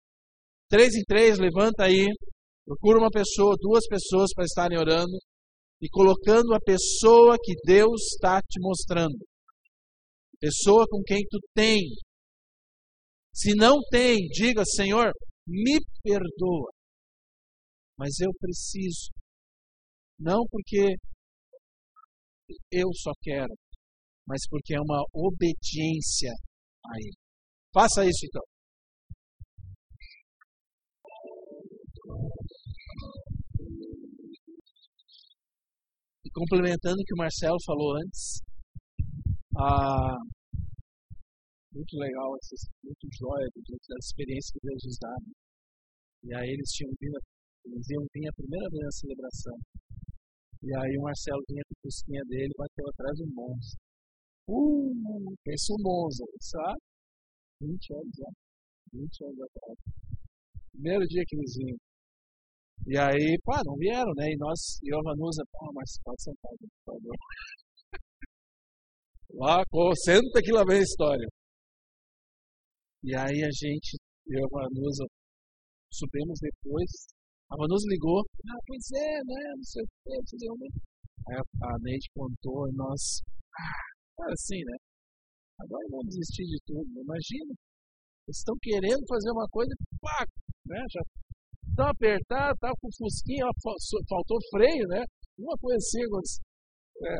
Três 0.68 0.94
em 0.94 1.04
três, 1.04 1.38
levanta 1.38 1.84
aí 1.84 2.06
Procura 2.64 2.98
uma 2.98 3.10
pessoa, 3.10 3.56
duas 3.60 3.86
pessoas 3.86 4.32
para 4.34 4.44
estarem 4.44 4.78
orando 4.78 5.18
e 5.82 5.88
colocando 5.90 6.54
a 6.54 6.60
pessoa 6.60 7.36
que 7.40 7.52
Deus 7.62 8.00
está 8.14 8.40
te 8.40 8.58
mostrando. 8.58 9.18
Pessoa 10.40 10.86
com 10.88 11.02
quem 11.02 11.22
tu 11.28 11.38
tem. 11.54 11.80
Se 13.34 13.54
não 13.54 13.80
tem, 13.90 14.16
diga, 14.28 14.62
Senhor, 14.64 15.12
me 15.46 15.78
perdoa. 16.02 16.72
Mas 17.98 18.18
eu 18.20 18.30
preciso. 18.40 19.10
Não 20.18 20.46
porque 20.50 20.94
eu 22.70 22.88
só 22.94 23.12
quero, 23.20 23.52
mas 24.26 24.40
porque 24.48 24.74
é 24.74 24.80
uma 24.80 25.02
obediência 25.12 26.32
a 26.86 26.98
Ele. 26.98 27.18
Faça 27.74 28.04
isso 28.06 28.24
então. 28.24 28.53
Complementando 36.34 37.00
o 37.00 37.04
que 37.04 37.14
o 37.14 37.18
Marcelo 37.18 37.58
falou 37.64 37.96
antes, 37.96 38.42
muito 41.72 41.94
legal, 41.98 42.30
muito 42.84 43.06
joia 43.18 43.46
da 43.88 43.96
experiência 43.98 44.52
que 44.54 44.66
Deus 44.66 44.82
nos 44.84 44.98
dá. 45.00 45.14
Né? 45.22 45.32
E 46.24 46.34
aí 46.34 46.50
eles 46.50 46.70
tinham 46.70 46.90
vindo, 47.00 47.18
eles 47.66 47.90
iam 47.90 48.06
vir 48.12 48.28
a 48.28 48.32
primeira 48.32 48.68
vez 48.70 48.82
na 48.82 48.90
celebração. 48.90 49.58
E 50.62 50.74
aí 50.74 50.96
o 50.96 51.02
Marcelo 51.02 51.42
vinha 51.48 51.62
com 51.68 51.74
a 51.74 51.82
fusquinha 51.82 52.22
dele 52.26 52.52
e 52.52 52.58
bateu 52.58 52.88
atrás 52.88 53.18
do 53.18 53.26
Monza. 53.34 53.76
Uh, 54.48 55.34
pensa 55.44 55.72
o 55.72 55.82
Monza, 55.82 56.24
sabe? 56.40 56.80
20 57.60 57.94
anos, 57.94 58.12
já. 58.16 58.30
20 58.92 59.24
anos 59.24 59.40
atrás. 59.40 59.78
Primeiro 60.72 61.04
dia 61.06 61.24
que 61.26 61.36
eles 61.36 61.54
vinham. 61.56 61.78
E 62.86 62.98
aí, 62.98 63.38
pá, 63.44 63.62
não 63.64 63.76
vieram, 63.76 64.12
né? 64.16 64.32
E 64.32 64.36
nós, 64.36 64.78
e 64.82 64.94
a 64.94 65.00
Vanusa, 65.02 65.42
pô, 65.52 65.72
mas 65.72 65.98
pode 66.04 66.22
sentar, 66.22 66.52
por 66.58 66.94
favor. 66.94 67.16
Lá, 69.34 69.64
senta 69.96 70.42
que 70.42 70.52
lá 70.52 70.64
vem 70.64 70.78
a 70.78 70.82
história. 70.82 71.26
E 73.02 73.14
aí 73.16 73.42
a 73.44 73.50
gente, 73.50 73.96
e 74.26 74.36
a 74.36 74.46
Vanusa, 74.50 75.04
subimos 75.92 76.38
depois. 76.40 76.90
A 77.50 77.56
Vanusa 77.56 77.86
ligou. 77.88 78.20
Ah, 78.20 78.60
pois 78.66 78.84
é, 78.92 79.12
né? 79.24 79.40
Não 79.56 79.64
sei 79.64 79.82
o 79.82 79.86
que, 79.86 80.16
não 80.16 80.26
sei 80.26 80.38
Aí 81.28 81.36
a 81.36 81.78
Neide 81.80 82.08
contou 82.14 82.68
e 82.68 82.72
nós, 82.76 83.20
ah, 83.58 84.32
assim, 84.32 84.62
né? 84.64 84.76
Agora 85.60 85.86
vamos 85.90 86.06
desistir 86.08 86.44
de 86.44 86.58
tudo. 86.66 86.88
Imagina. 87.00 87.54
Eles 88.26 88.38
estão 88.38 88.56
querendo 88.60 89.04
fazer 89.08 89.30
uma 89.30 89.48
coisa, 89.48 89.74
pá, 90.00 90.26
né? 90.66 90.80
Já 90.90 91.02
tão 91.74 91.86
apertado, 91.88 92.58
tava 92.58 92.74
com 92.80 92.88
fusquinha, 92.96 93.44
faltou 94.08 94.38
freio, 94.50 94.86
né? 94.88 95.04
Uma 95.38 95.56
coisa 95.58 95.76
assim, 95.76 96.00
é, 97.02 97.18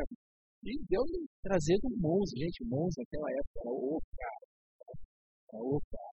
e 0.63 0.79
deu 0.89 1.03
trazer 1.43 1.77
do 1.79 1.89
Monza, 1.97 2.31
gente, 2.37 2.63
Monza 2.65 3.01
naquela 3.01 3.29
época 3.31 3.59
era 3.59 3.69
o 3.69 4.01
cara, 4.17 4.45
era 5.53 5.63
o 5.63 5.81
cara. 5.91 6.15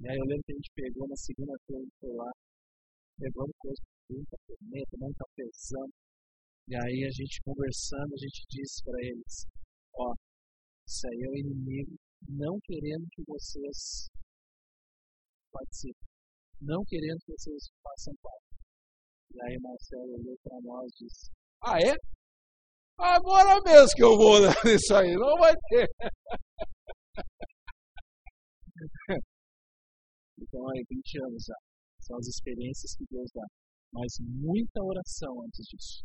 E 0.00 0.08
aí 0.08 0.16
eu 0.16 0.24
lembro 0.24 0.42
que 0.44 0.52
a 0.52 0.56
gente 0.56 0.72
pegou 0.74 1.08
na 1.08 1.16
segunda-feira, 1.16 1.86
foi 2.00 2.12
lá, 2.16 2.30
levando 3.20 3.52
coisa 3.58 3.80
para 3.80 4.16
muita 4.16 4.36
tormenta, 4.46 4.96
muita 4.98 5.24
pressão. 5.36 5.86
E 6.68 6.74
aí 6.74 7.04
a 7.04 7.12
gente 7.12 7.42
conversando, 7.44 8.12
a 8.12 8.18
gente 8.18 8.44
disse 8.50 8.82
para 8.82 8.98
eles, 9.00 9.46
ó, 9.94 10.12
isso 10.86 11.06
aí 11.08 11.20
é 11.22 11.30
o 11.30 11.36
inimigo 11.36 11.94
não 12.28 12.58
querendo 12.64 13.06
que 13.12 13.22
vocês 13.26 14.08
participem 15.52 16.15
não 16.60 16.84
querendo 16.86 17.18
que 17.24 17.32
vocês 17.32 17.70
façam 17.82 18.14
parte. 18.22 18.46
E 19.34 19.42
aí 19.42 19.58
Marcelo 19.60 20.14
olhou 20.14 20.36
para 20.42 20.60
nós 20.62 20.92
e 20.92 21.04
disse, 21.04 21.30
ah 21.62 21.80
é? 21.80 21.94
Agora 22.98 23.60
mesmo 23.62 23.94
que 23.94 24.02
eu 24.02 24.16
vou 24.16 24.40
nisso 24.64 24.64
aí, 24.96 25.14
não 25.14 25.36
vai 25.38 25.54
ter. 25.68 25.86
então 30.40 30.68
aí 30.70 30.82
20 30.88 31.24
anos 31.24 31.44
já. 31.46 31.54
São 32.00 32.16
as 32.16 32.26
experiências 32.26 32.96
que 32.96 33.04
Deus 33.10 33.30
dá. 33.34 33.44
Mas 33.92 34.16
muita 34.20 34.82
oração 34.82 35.42
antes 35.44 35.66
disso. 35.66 36.02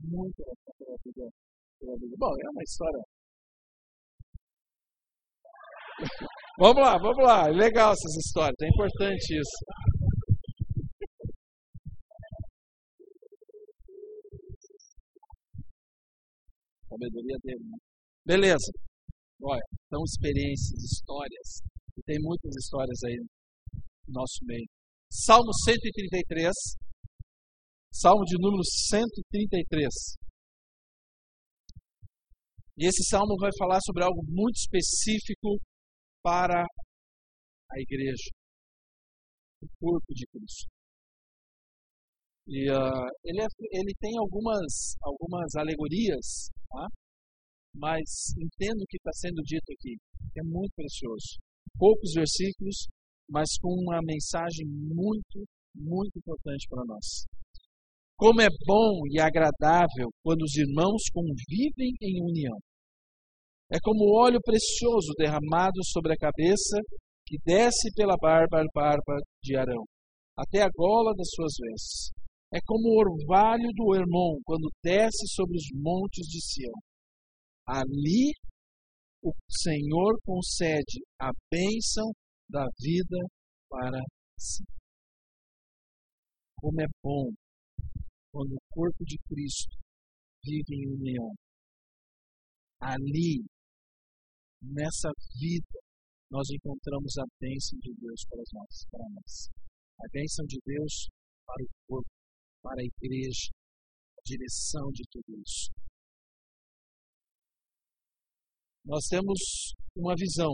Muita 0.00 0.42
oração 0.42 0.74
pela 0.78 0.96
vida. 1.04 1.30
Pela 1.78 1.96
vida. 1.98 2.16
Bom, 2.18 2.34
é 2.34 2.50
uma 2.50 2.62
história. 2.62 3.04
Vamos 6.58 6.82
lá, 6.82 6.98
vamos 6.98 7.24
lá. 7.24 7.46
Legal 7.48 7.92
essas 7.92 8.16
histórias, 8.16 8.56
é 8.60 8.68
importante 8.68 9.38
isso. 9.38 9.56
Sabedoria 16.88 17.36
dele. 17.42 17.64
Né? 17.64 17.78
Beleza. 18.24 18.72
Olha, 19.42 19.62
são 19.88 20.02
experiências, 20.04 20.82
histórias. 20.82 21.60
E 21.96 22.02
tem 22.04 22.16
muitas 22.20 22.54
histórias 22.56 22.98
aí 23.04 23.16
no 24.08 24.14
nosso 24.14 24.38
meio. 24.44 24.66
Salmo 25.10 25.52
133. 25.64 26.52
Salmo 27.92 28.24
de 28.24 28.36
número 28.40 28.64
133. 28.64 29.88
E 32.78 32.86
esse 32.86 33.02
salmo 33.08 33.36
vai 33.38 33.50
falar 33.58 33.80
sobre 33.80 34.04
algo 34.04 34.22
muito 34.28 34.56
específico 34.56 35.56
para 36.26 36.66
a 37.70 37.76
igreja, 37.78 38.30
o 39.62 39.68
corpo 39.78 40.12
de 40.12 40.26
Cristo. 40.26 40.66
E 42.48 42.68
uh, 42.68 43.06
ele, 43.22 43.42
é, 43.42 43.46
ele 43.70 43.94
tem 44.00 44.18
algumas, 44.18 44.96
algumas 45.02 45.54
alegorias, 45.54 46.50
tá? 46.68 46.88
mas 47.76 48.34
entendo 48.42 48.82
o 48.82 48.86
que 48.88 48.96
está 48.96 49.12
sendo 49.14 49.40
dito 49.42 49.70
aqui, 49.70 49.94
é 50.36 50.42
muito 50.42 50.72
precioso. 50.74 51.38
Poucos 51.78 52.10
versículos, 52.12 52.88
mas 53.30 53.56
com 53.60 53.70
uma 53.70 54.00
mensagem 54.02 54.66
muito, 54.66 55.46
muito 55.76 56.18
importante 56.18 56.66
para 56.68 56.82
nós. 56.86 57.22
Como 58.16 58.40
é 58.40 58.48
bom 58.66 59.06
e 59.12 59.20
agradável 59.20 60.10
quando 60.24 60.42
os 60.42 60.56
irmãos 60.56 61.04
convivem 61.12 61.94
em 62.02 62.20
união. 62.20 62.58
É 63.70 63.78
como 63.82 64.14
óleo 64.16 64.40
precioso 64.42 65.12
derramado 65.18 65.82
sobre 65.84 66.12
a 66.12 66.16
cabeça 66.16 66.78
que 67.26 67.36
desce 67.44 67.92
pela 67.94 68.16
barba 68.16 68.62
barba 68.72 69.16
de 69.42 69.56
Arão, 69.56 69.84
até 70.38 70.62
a 70.62 70.70
gola 70.72 71.12
das 71.16 71.28
suas 71.34 71.52
vestes. 71.60 72.12
É 72.54 72.58
como 72.64 72.88
o 72.88 72.98
orvalho 73.00 73.68
do 73.74 73.94
Hermon 73.94 74.38
quando 74.44 74.70
desce 74.82 75.26
sobre 75.34 75.56
os 75.56 75.66
montes 75.74 76.26
de 76.28 76.40
Sião. 76.40 76.74
Ali 77.66 78.32
o 79.20 79.32
Senhor 79.50 80.16
concede 80.24 81.02
a 81.20 81.32
bênção 81.50 82.12
da 82.48 82.64
vida 82.80 83.18
para 83.68 84.00
si. 84.38 84.62
Como 86.60 86.80
é 86.80 86.86
bom 87.02 87.32
quando 88.32 88.52
o 88.52 88.62
corpo 88.70 89.04
de 89.04 89.18
Cristo 89.26 89.76
vive 90.44 90.72
em 90.72 90.94
união. 90.94 91.34
Ali 92.80 93.44
nessa 94.72 95.10
vida, 95.38 95.78
nós 96.30 96.48
encontramos 96.50 97.16
a 97.18 97.24
bênção 97.40 97.78
de 97.78 97.94
Deus 97.94 98.24
para 98.28 98.42
nós. 98.52 98.86
Para 98.90 99.06
nós. 99.14 99.48
A 100.00 100.08
bênção 100.12 100.44
de 100.46 100.58
Deus 100.64 101.08
para 101.46 101.64
o 101.64 101.68
corpo, 101.86 102.10
para 102.62 102.80
a 102.80 102.84
igreja, 102.84 103.50
a 104.18 104.22
direção 104.24 104.90
de 104.92 105.02
tudo 105.10 105.40
isso. 105.40 105.70
Nós 108.84 109.06
temos 109.08 109.74
uma 109.96 110.14
visão. 110.16 110.52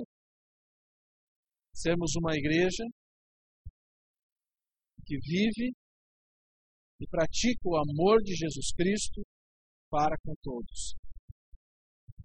Sermos 1.75 2.13
uma 2.17 2.37
igreja 2.37 2.85
que 5.05 5.19
vive 5.19 5.73
e 7.01 7.07
pratica 7.09 7.61
o 7.65 7.77
amor 7.77 8.23
de 8.23 8.35
Jesus 8.35 8.73
Cristo 8.75 9.23
para 9.91 10.17
com 10.25 10.35
todos. 10.43 10.95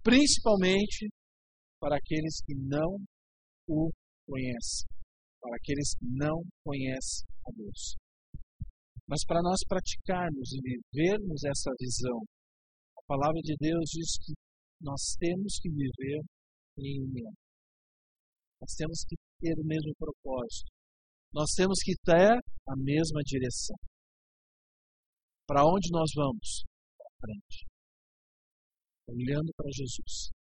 Principalmente 0.02 1.08
para 1.80 1.96
aqueles 1.96 2.42
que 2.44 2.54
não 2.54 2.98
o 3.68 3.90
conhecem, 4.26 4.88
para 5.40 5.56
aqueles 5.56 5.94
que 5.98 6.06
não 6.06 6.42
conhecem 6.64 7.26
a 7.46 7.50
Deus. 7.54 7.96
Mas 9.08 9.24
para 9.24 9.40
nós 9.42 9.60
praticarmos 9.66 10.52
e 10.52 10.60
vivermos 10.60 11.44
essa 11.44 11.70
visão, 11.80 12.18
a 12.98 13.02
palavra 13.06 13.40
de 13.42 13.56
Deus 13.58 13.88
diz 13.90 14.18
que 14.18 14.34
nós 14.80 15.16
temos 15.18 15.58
que 15.60 15.70
viver 15.70 16.20
em 16.78 17.02
união. 17.02 17.32
Nós 18.60 18.74
temos 18.76 19.04
que 19.08 19.16
ter 19.40 19.54
o 19.58 19.64
mesmo 19.64 19.92
propósito. 19.98 20.70
Nós 21.32 21.50
temos 21.56 21.78
que 21.82 21.94
ter 22.04 22.32
a 22.32 22.76
mesma 22.76 23.20
direção. 23.24 23.76
Para 25.46 25.64
onde 25.64 25.88
nós 25.90 26.10
vamos? 26.14 26.64
Para 26.98 27.10
frente. 27.20 27.66
Olhando 29.08 29.50
para 29.56 29.70
Jesus. 29.72 30.37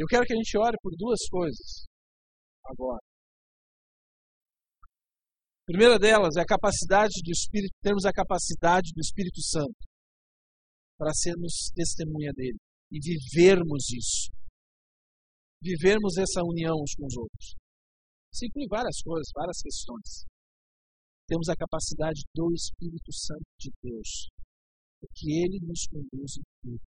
Eu 0.00 0.06
quero 0.08 0.24
que 0.24 0.32
a 0.32 0.36
gente 0.36 0.56
ore 0.56 0.78
por 0.80 0.96
duas 0.96 1.20
coisas 1.28 1.84
agora. 2.64 3.04
A 4.80 5.66
primeira 5.66 5.98
delas 5.98 6.36
é 6.36 6.40
a 6.40 6.46
capacidade 6.46 7.20
do 7.22 7.30
Espírito, 7.30 7.76
termos 7.82 8.06
a 8.06 8.12
capacidade 8.12 8.92
do 8.96 9.00
Espírito 9.00 9.42
Santo 9.42 9.76
para 10.96 11.12
sermos 11.12 11.70
testemunha 11.74 12.32
dele 12.32 12.56
e 12.90 12.98
vivermos 12.98 13.92
isso. 13.92 14.32
vivermos 15.62 16.16
essa 16.16 16.40
união 16.42 16.80
uns 16.80 16.94
com 16.96 17.04
os 17.04 17.16
outros? 17.18 17.54
Isso 18.32 18.46
inclui 18.46 18.66
várias 18.70 19.02
coisas, 19.02 19.28
várias 19.34 19.60
questões. 19.60 20.24
Temos 21.28 21.46
a 21.50 21.56
capacidade 21.56 22.22
do 22.34 22.54
Espírito 22.54 23.12
Santo 23.12 23.44
de 23.60 23.70
Deus, 23.82 24.30
porque 24.98 25.28
Ele 25.28 25.60
nos 25.60 25.86
conduz 25.92 26.38
em 26.38 26.44
tudo. 26.62 26.89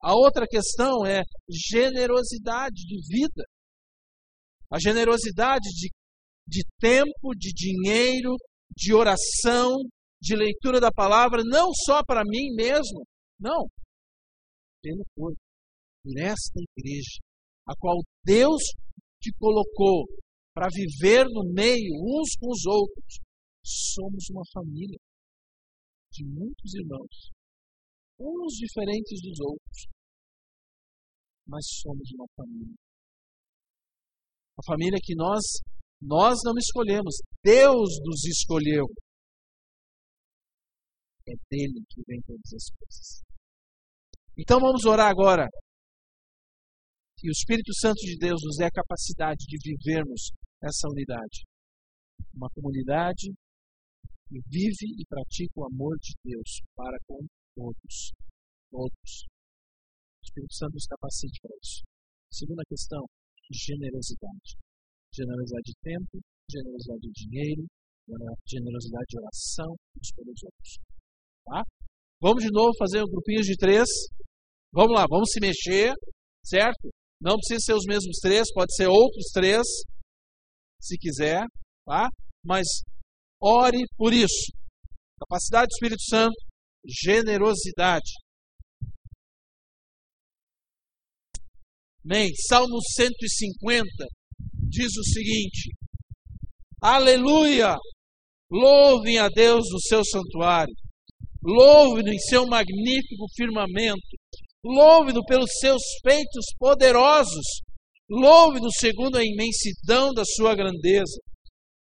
A 0.00 0.14
outra 0.14 0.46
questão 0.46 1.04
é 1.04 1.22
generosidade 1.50 2.84
de 2.86 2.96
vida. 3.08 3.44
A 4.70 4.78
generosidade 4.78 5.68
de, 5.70 5.90
de 6.46 6.62
tempo, 6.78 7.34
de 7.36 7.52
dinheiro, 7.52 8.36
de 8.76 8.94
oração, 8.94 9.74
de 10.20 10.36
leitura 10.36 10.80
da 10.80 10.90
palavra, 10.90 11.42
não 11.44 11.70
só 11.74 12.02
para 12.04 12.22
mim 12.24 12.54
mesmo, 12.54 13.04
não, 13.40 13.66
pelo 14.82 15.04
corpo, 15.16 15.38
por 16.02 16.18
esta 16.20 16.60
igreja, 16.76 17.18
a 17.66 17.74
qual 17.78 17.96
Deus 18.24 18.62
te 19.20 19.32
colocou 19.38 20.06
para 20.54 20.68
viver 20.72 21.24
no 21.26 21.52
meio 21.52 21.90
uns 22.02 22.34
com 22.38 22.50
os 22.50 22.66
outros. 22.66 23.18
Somos 23.64 24.28
uma 24.30 24.42
família 24.52 24.98
de 26.12 26.24
muitos 26.24 26.74
irmãos, 26.74 27.30
uns 28.18 28.54
diferentes 28.54 29.20
dos 29.22 29.40
outros, 29.40 29.86
mas 31.46 31.64
somos 31.80 32.10
uma 32.14 32.26
família. 32.36 32.74
A 34.58 34.62
família 34.66 34.98
que 35.02 35.14
nós 35.14 35.42
nós 36.00 36.38
não 36.44 36.54
escolhemos, 36.56 37.16
Deus 37.42 37.98
nos 38.04 38.24
escolheu. 38.24 38.86
É 41.26 41.32
dele 41.50 41.84
que 41.90 42.02
vem 42.06 42.20
todas 42.22 42.52
as 42.54 42.70
coisas. 42.78 43.22
Então 44.38 44.60
vamos 44.60 44.84
orar 44.84 45.10
agora. 45.10 45.46
Que 47.16 47.28
o 47.28 47.32
Espírito 47.32 47.74
Santo 47.74 47.98
de 47.98 48.16
Deus 48.16 48.40
nos 48.44 48.56
dê 48.56 48.64
a 48.64 48.70
capacidade 48.70 49.44
de 49.44 49.58
vivermos 49.60 50.30
essa 50.62 50.88
unidade. 50.88 51.44
Uma 52.32 52.48
comunidade 52.50 53.34
que 54.28 54.38
vive 54.46 55.02
e 55.02 55.04
pratica 55.08 55.52
o 55.56 55.66
amor 55.66 55.96
de 55.98 56.14
Deus 56.22 56.62
para 56.76 56.96
com 57.08 57.26
todos. 57.58 58.14
Todos. 58.70 59.10
O 59.26 60.22
Espírito 60.22 60.54
Santo 60.54 60.74
nos 60.74 60.86
capacite 60.86 61.38
para 61.42 61.56
isso. 61.58 61.82
Segunda 62.30 62.62
questão, 62.68 63.02
generosidade. 63.50 64.54
Generosidade 65.10 65.66
de 65.66 65.76
tempo, 65.82 66.14
generosidade 66.46 67.00
de 67.02 67.12
dinheiro, 67.26 67.66
generosidade 68.46 69.06
de 69.08 69.18
oração 69.18 69.74
uns 69.96 70.10
pelos 70.14 70.40
outros. 70.44 70.70
Tá? 71.44 71.64
Vamos 72.20 72.44
de 72.44 72.50
novo 72.52 72.70
fazer 72.78 73.02
um 73.02 73.10
grupinho 73.10 73.42
de 73.42 73.56
três. 73.56 73.88
Vamos 74.72 74.94
lá, 74.94 75.06
vamos 75.08 75.30
se 75.32 75.40
mexer, 75.40 75.94
certo? 76.44 76.88
Não 77.20 77.36
precisa 77.36 77.72
ser 77.72 77.74
os 77.74 77.84
mesmos 77.88 78.18
três, 78.20 78.52
pode 78.52 78.74
ser 78.76 78.86
outros 78.86 79.32
três, 79.32 79.62
se 80.80 80.96
quiser, 80.98 81.42
tá? 81.84 82.08
Mas 82.44 82.66
ore 83.40 83.82
por 83.96 84.12
isso. 84.12 84.52
Capacidade 85.18 85.68
do 85.68 85.74
Espírito 85.74 86.02
Santo, 86.02 86.36
generosidade. 86.88 88.10
Amém. 92.04 92.30
Salmo 92.48 92.78
150 92.96 93.84
diz 94.68 94.96
o 94.96 95.04
seguinte: 95.04 95.74
Aleluia! 96.80 97.76
Louvem 98.50 99.18
a 99.18 99.28
Deus 99.28 99.66
no 99.70 99.80
seu 99.80 100.02
santuário. 100.04 100.74
Louve-no 101.44 102.10
em 102.10 102.18
seu 102.18 102.46
magnífico 102.46 103.26
firmamento. 103.36 104.00
Louve-no 104.64 105.22
pelos 105.24 105.50
seus 105.60 105.82
feitos 106.02 106.46
poderosos. 106.58 107.44
Louve-no 108.08 108.72
segundo 108.72 109.16
a 109.16 109.24
imensidão 109.24 110.14
da 110.14 110.24
sua 110.24 110.54
grandeza. 110.54 111.20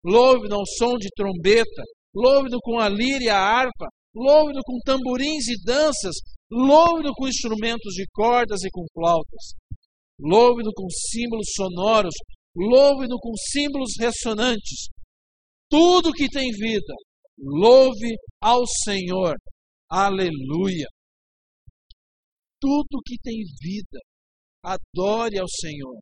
Louve-no 0.05 0.57
ao 0.57 0.67
som 0.79 0.97
de 0.97 1.09
trombeta. 1.17 1.83
Louve-no 2.15 2.61
com 2.61 2.79
a 2.79 2.89
lira 2.89 3.25
e 3.25 3.29
a 3.29 3.39
harpa. 3.39 3.89
Louve-no 4.15 4.61
com 4.65 4.79
tamborins 4.85 5.49
e 5.49 5.63
danças. 5.65 6.17
Louve-no 6.51 7.13
com 7.15 7.29
instrumentos 7.29 7.95
de 7.95 8.07
cordas 8.13 8.63
e 8.63 8.71
com 8.71 8.85
flautas. 8.93 9.55
Louve-no 10.21 10.71
com 10.75 10.87
símbolos 10.91 11.49
sonoros. 11.57 12.15
Louve-no 12.55 13.19
com 13.19 13.33
símbolos 13.51 13.93
ressonantes. 13.99 14.89
Tudo 15.71 16.13
que 16.13 16.29
tem 16.29 16.51
vida, 16.51 16.95
louve 17.39 18.15
ao 18.43 18.63
Senhor. 18.85 19.35
Aleluia. 19.91 20.87
Tudo 22.61 23.01
que 23.05 23.17
tem 23.23 23.43
vida, 23.61 23.99
adore 24.63 25.39
ao 25.39 25.49
Senhor. 25.49 25.99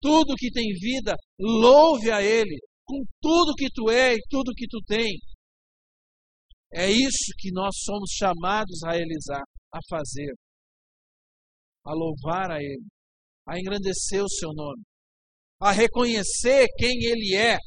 Tudo 0.00 0.36
que 0.36 0.50
tem 0.50 0.72
vida, 0.80 1.16
louve 1.40 2.10
a 2.12 2.22
Ele, 2.22 2.56
com 2.86 3.02
tudo 3.20 3.54
que 3.56 3.68
tu 3.74 3.90
é 3.90 4.14
e 4.14 4.22
tudo 4.30 4.54
que 4.54 4.66
tu 4.68 4.78
tem. 4.86 5.18
É 6.76 6.90
isso 6.90 7.32
que 7.38 7.52
nós 7.52 7.76
somos 7.84 8.10
chamados 8.10 8.82
a 8.82 8.90
realizar, 8.90 9.44
a 9.72 9.78
fazer, 9.88 10.34
a 11.86 11.94
louvar 11.94 12.50
a 12.50 12.58
Ele, 12.58 12.84
a 13.46 13.56
engrandecer 13.56 14.20
o 14.24 14.28
Seu 14.28 14.52
nome, 14.52 14.82
a 15.60 15.70
reconhecer 15.70 16.66
quem 16.76 17.04
Ele 17.04 17.36
é, 17.36 17.58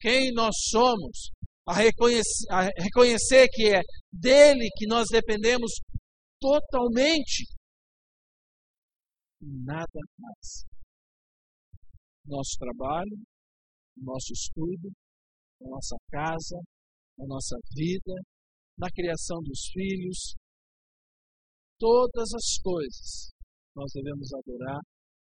quem 0.00 0.32
nós 0.32 0.56
somos, 0.70 1.30
a 1.64 1.72
reconhecer, 1.72 2.50
a 2.50 2.62
reconhecer 2.82 3.48
que 3.48 3.72
é 3.72 3.80
dele 4.12 4.68
que 4.76 4.88
nós 4.88 5.06
dependemos 5.08 5.70
totalmente. 6.40 7.44
Nada 9.40 10.00
mais. 10.18 10.64
Nosso 12.26 12.56
trabalho, 12.58 13.16
nosso 13.96 14.32
estudo, 14.32 14.90
a 15.62 15.68
nossa 15.68 15.96
casa, 16.10 16.58
a 17.20 17.26
nossa 17.26 17.56
vida, 17.76 18.14
na 18.82 18.90
criação 18.90 19.38
dos 19.42 19.70
filhos, 19.72 20.34
todas 21.78 22.34
as 22.34 22.58
coisas 22.60 23.30
nós 23.76 23.90
devemos 23.94 24.28
adorar, 24.34 24.80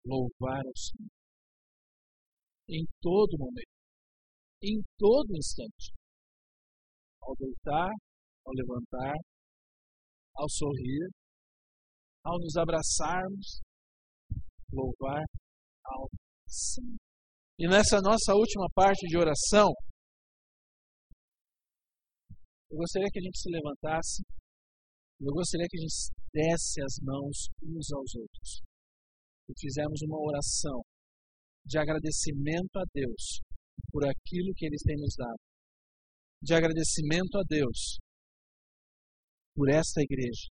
louvar 0.06 0.64
ao 0.64 0.76
Senhor. 0.76 1.12
Em 2.70 2.86
todo 3.02 3.36
momento 3.38 3.74
em 4.64 4.80
todo 4.98 5.36
instante. 5.36 5.92
Ao 7.22 7.34
deitar, 7.36 7.92
ao 8.46 8.52
levantar, 8.54 9.14
ao 10.36 10.48
sorrir, 10.48 11.10
ao 12.24 12.38
nos 12.38 12.56
abraçarmos, 12.56 13.60
louvar 14.72 15.22
ao 15.84 16.08
Senhor. 16.48 16.96
E 17.58 17.68
nessa 17.68 18.00
nossa 18.00 18.34
última 18.34 18.66
parte 18.74 19.06
de 19.06 19.16
oração, 19.16 19.70
eu 22.74 22.78
gostaria 22.78 23.08
que 23.08 23.20
a 23.20 23.22
gente 23.22 23.38
se 23.38 23.48
levantasse, 23.50 24.22
eu 25.20 25.32
gostaria 25.32 25.66
que 25.70 25.78
a 25.78 25.80
gente 25.80 25.94
desse 26.34 26.82
as 26.82 26.98
mãos 27.00 27.46
uns 27.62 27.92
aos 27.92 28.14
outros 28.16 28.62
e 29.48 29.54
fizermos 29.60 30.02
uma 30.02 30.18
oração 30.18 30.82
de 31.64 31.78
agradecimento 31.78 32.74
a 32.74 32.82
Deus 32.92 33.40
por 33.92 34.02
aquilo 34.04 34.52
que 34.56 34.66
eles 34.66 34.82
têm 34.82 34.96
nos 34.96 35.14
dado. 35.14 35.38
De 36.42 36.52
agradecimento 36.52 37.38
a 37.38 37.44
Deus 37.48 37.98
por 39.54 39.70
esta 39.70 40.02
igreja. 40.02 40.50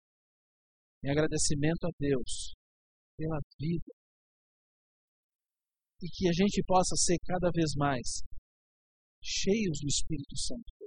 Em 1.02 1.12
agradecimento 1.12 1.86
a 1.86 1.92
Deus 1.98 2.54
pela 3.16 3.40
vida. 3.58 3.94
E 6.04 6.08
que 6.12 6.28
a 6.28 6.34
gente 6.34 6.62
possa 6.68 6.96
ser 6.98 7.16
cada 7.26 7.50
vez 7.56 7.72
mais 7.78 8.24
cheios 9.24 9.80
do 9.80 9.88
Espírito 9.88 10.36
Santo. 10.36 10.79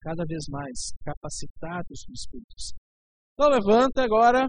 Cada 0.00 0.24
vez 0.24 0.44
mais 0.48 0.92
capacitados 1.04 2.04
do 2.06 2.12
Espírito 2.12 2.54
Santo. 2.56 2.88
Então 3.34 3.50
levanta 3.50 4.02
agora, 4.02 4.48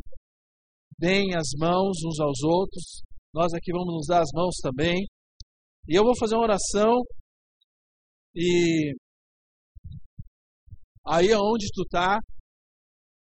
deem 0.97 1.35
as 1.35 1.49
mãos 1.57 1.97
uns 2.05 2.19
aos 2.19 2.41
outros. 2.43 3.01
Nós 3.33 3.53
aqui 3.53 3.71
vamos 3.71 3.93
nos 3.93 4.07
dar 4.07 4.21
as 4.21 4.29
mãos 4.33 4.55
também. 4.61 5.05
E 5.87 5.95
eu 5.97 6.03
vou 6.03 6.15
fazer 6.17 6.35
uma 6.35 6.43
oração 6.43 7.01
e 8.35 8.93
aí 11.05 11.31
aonde 11.33 11.67
tu 11.73 11.83
tá, 11.89 12.19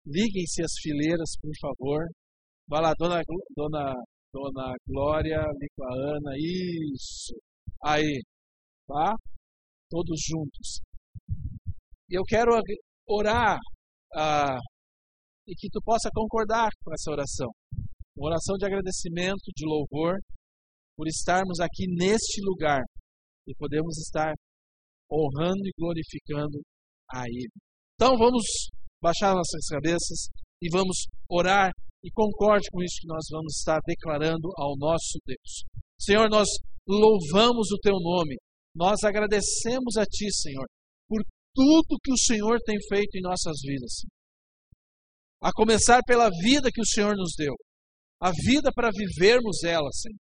liguem-se 0.07 0.63
as 0.63 0.73
fileiras, 0.81 1.31
por 1.41 1.53
favor. 1.61 2.07
Vai 2.69 2.83
lá, 2.83 2.95
dona, 2.99 3.21
dona, 3.57 3.95
dona 4.33 4.75
Glória, 4.87 5.43
com 5.77 5.85
a 5.85 5.95
Ana, 5.95 6.33
isso. 6.39 7.35
Aí, 7.85 8.23
tá? 8.87 9.15
Todos 9.91 10.21
juntos. 10.27 10.81
E 12.13 12.15
eu 12.15 12.25
quero 12.25 12.53
orar 13.09 13.57
ah, 14.15 14.59
e 15.49 15.55
que 15.55 15.71
tu 15.71 15.81
possa 15.83 16.11
concordar 16.13 16.69
com 16.85 16.93
essa 16.93 17.11
oração. 17.11 17.49
Uma 18.15 18.29
oração 18.29 18.55
de 18.59 18.67
agradecimento, 18.67 19.49
de 19.57 19.65
louvor, 19.65 20.19
por 20.95 21.09
estarmos 21.09 21.59
aqui 21.59 21.87
neste 21.89 22.43
lugar 22.45 22.83
e 23.49 23.55
podemos 23.57 23.97
estar 23.97 24.35
honrando 25.11 25.63
e 25.65 25.73
glorificando 25.75 26.61
a 27.11 27.25
Ele. 27.25 27.49
Então 27.95 28.19
vamos 28.19 28.45
baixar 29.01 29.35
nossas 29.35 29.67
cabeças 29.71 30.29
e 30.61 30.69
vamos 30.71 31.07
orar 31.31 31.73
e 32.05 32.11
concorde 32.13 32.69
com 32.71 32.83
isso 32.83 33.01
que 33.01 33.09
nós 33.09 33.25
vamos 33.31 33.57
estar 33.57 33.81
declarando 33.87 34.51
ao 34.59 34.77
nosso 34.77 35.19
Deus. 35.25 35.65
Senhor, 35.99 36.29
nós 36.29 36.47
louvamos 36.87 37.71
o 37.73 37.79
teu 37.79 37.95
nome, 37.99 38.37
nós 38.77 39.03
agradecemos 39.03 39.97
a 39.97 40.05
ti, 40.05 40.31
Senhor, 40.31 40.67
por 41.09 41.23
tudo 41.55 41.99
que 42.03 42.13
o 42.13 42.19
Senhor 42.19 42.59
tem 42.65 42.77
feito 42.89 43.17
em 43.17 43.23
nossas 43.23 43.61
vidas. 43.63 43.93
A 45.43 45.53
começar 45.53 46.01
pela 46.07 46.31
vida 46.43 46.71
que 46.73 46.81
o 46.81 46.87
Senhor 46.87 47.17
nos 47.17 47.35
deu, 47.37 47.55
a 48.21 48.31
vida 48.31 48.71
para 48.75 48.91
vivermos 48.91 49.63
ela, 49.65 49.91
Senhor. 49.93 50.19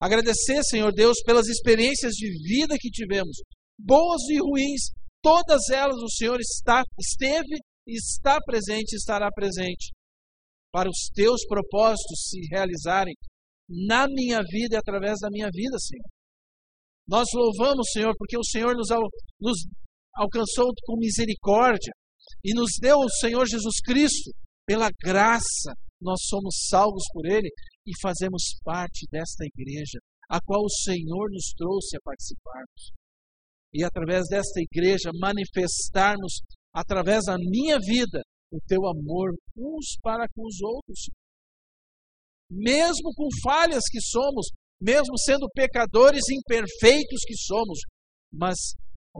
Agradecer, 0.00 0.62
Senhor 0.62 0.92
Deus, 0.92 1.16
pelas 1.24 1.48
experiências 1.48 2.12
de 2.12 2.30
vida 2.46 2.76
que 2.78 2.90
tivemos, 2.90 3.36
boas 3.78 4.22
e 4.28 4.38
ruins, 4.38 4.90
todas 5.22 5.70
elas 5.70 5.96
o 5.96 6.10
Senhor 6.10 6.38
está, 6.38 6.84
esteve, 6.98 7.58
está 7.86 8.38
presente 8.44 8.92
e 8.92 8.96
estará 8.96 9.30
presente 9.32 9.92
para 10.70 10.90
os 10.90 11.10
teus 11.14 11.46
propósitos 11.46 12.28
se 12.28 12.46
realizarem 12.50 13.14
na 13.68 14.06
minha 14.06 14.40
vida 14.42 14.76
e 14.76 14.78
através 14.78 15.18
da 15.20 15.30
minha 15.30 15.48
vida, 15.50 15.78
Senhor. 15.78 16.04
Nós 17.08 17.26
louvamos, 17.32 17.90
Senhor, 17.92 18.14
porque 18.18 18.36
o 18.36 18.44
Senhor 18.44 18.74
nos, 18.76 18.88
nos 19.40 19.58
alcançou 20.16 20.72
com 20.84 20.98
misericórdia 20.98 21.92
e 22.42 22.54
nos 22.54 22.70
deu 22.80 22.98
o 22.98 23.10
Senhor 23.10 23.46
Jesus 23.46 23.80
Cristo 23.84 24.30
pela 24.66 24.90
graça. 25.02 25.72
Nós 26.00 26.20
somos 26.28 26.66
salvos 26.68 27.04
por 27.12 27.26
Ele 27.26 27.48
e 27.86 27.92
fazemos 28.00 28.42
parte 28.64 29.06
desta 29.10 29.44
igreja, 29.44 29.98
a 30.28 30.40
qual 30.40 30.62
o 30.62 30.70
Senhor 30.70 31.30
nos 31.30 31.52
trouxe 31.56 31.96
a 31.96 32.00
participarmos. 32.02 32.92
E 33.72 33.84
através 33.84 34.26
desta 34.28 34.60
igreja 34.60 35.10
manifestarmos, 35.14 36.40
através 36.74 37.24
da 37.24 37.36
minha 37.38 37.78
vida, 37.78 38.22
o 38.50 38.58
teu 38.66 38.86
amor 38.86 39.34
uns 39.56 39.96
para 40.02 40.26
com 40.34 40.46
os 40.46 40.60
outros. 40.62 41.10
Mesmo 42.50 43.12
com 43.14 43.28
falhas 43.42 43.82
que 43.90 44.00
somos, 44.00 44.46
mesmo 44.80 45.18
sendo 45.18 45.48
pecadores 45.54 46.22
imperfeitos 46.30 47.20
que 47.26 47.36
somos, 47.36 47.78
mas 48.32 48.56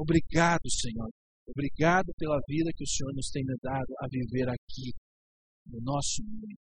obrigado, 0.01 0.69
Senhor. 0.69 1.11
Obrigado 1.49 2.13
pela 2.19 2.39
vida 2.49 2.71
que 2.75 2.85
o 2.85 2.89
Senhor 2.89 3.13
nos 3.15 3.31
tem 3.31 3.45
dado 3.63 3.95
a 4.01 4.07
viver 4.11 4.49
aqui, 4.49 4.93
no 5.67 5.81
nosso 5.83 6.23
mundo. 6.23 6.57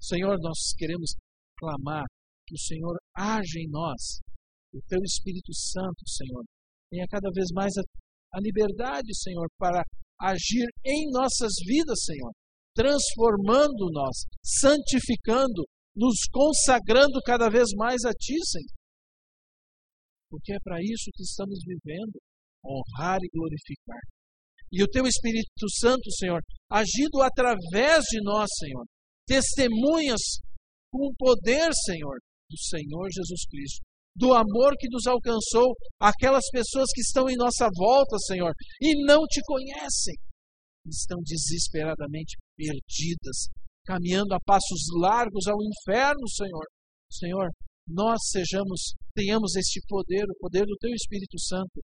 Senhor, 0.00 0.36
nós 0.40 0.74
queremos 0.76 1.14
clamar 1.56 2.04
que 2.46 2.54
o 2.54 2.58
Senhor 2.58 2.96
age 3.16 3.60
em 3.60 3.70
nós, 3.70 4.20
o 4.74 4.80
Teu 4.88 4.98
Espírito 5.04 5.54
Santo, 5.54 6.08
Senhor, 6.08 6.44
tenha 6.90 7.06
cada 7.08 7.30
vez 7.32 7.48
mais 7.54 7.72
a, 7.76 7.82
a 8.34 8.40
liberdade, 8.40 9.14
Senhor, 9.14 9.46
para 9.58 9.82
agir 10.20 10.66
em 10.84 11.10
nossas 11.10 11.52
vidas, 11.64 12.04
Senhor, 12.04 12.32
transformando-nos, 12.74 14.26
santificando, 14.44 15.64
nos 15.94 16.26
consagrando 16.32 17.20
cada 17.24 17.48
vez 17.48 17.68
mais 17.76 18.04
a 18.04 18.12
Ti, 18.12 18.34
Senhor. 18.44 18.81
Porque 20.32 20.54
é 20.54 20.60
para 20.64 20.80
isso 20.80 21.12
que 21.12 21.22
estamos 21.22 21.60
vivendo 21.60 22.16
honrar 22.64 23.18
e 23.20 23.28
glorificar. 23.28 24.00
E 24.72 24.82
o 24.82 24.88
Teu 24.88 25.06
Espírito 25.06 25.68
Santo, 25.78 26.10
Senhor, 26.12 26.40
agido 26.70 27.20
através 27.20 28.04
de 28.08 28.22
nós, 28.22 28.48
Senhor, 28.58 28.86
testemunhas 29.26 30.40
com 30.90 31.08
o 31.08 31.14
poder, 31.18 31.68
Senhor, 31.84 32.16
do 32.48 32.56
Senhor 32.56 33.08
Jesus 33.12 33.44
Cristo, 33.50 33.84
do 34.16 34.32
amor 34.32 34.72
que 34.78 34.88
nos 34.88 35.06
alcançou, 35.06 35.74
aquelas 36.00 36.44
pessoas 36.50 36.88
que 36.94 37.02
estão 37.02 37.28
em 37.28 37.36
nossa 37.36 37.68
volta, 37.76 38.16
Senhor, 38.26 38.54
e 38.80 39.04
não 39.04 39.26
te 39.26 39.42
conhecem, 39.44 40.14
estão 40.86 41.18
desesperadamente 41.22 42.38
perdidas, 42.56 43.48
caminhando 43.84 44.32
a 44.32 44.40
passos 44.40 44.80
largos 44.98 45.46
ao 45.46 45.58
inferno, 45.60 46.26
Senhor. 46.28 46.64
Senhor, 47.10 47.50
nós 47.88 48.18
sejamos, 48.30 48.94
tenhamos 49.14 49.56
este 49.56 49.80
poder, 49.86 50.24
o 50.24 50.38
poder 50.38 50.64
do 50.64 50.76
Teu 50.78 50.90
Espírito 50.94 51.38
Santo, 51.38 51.80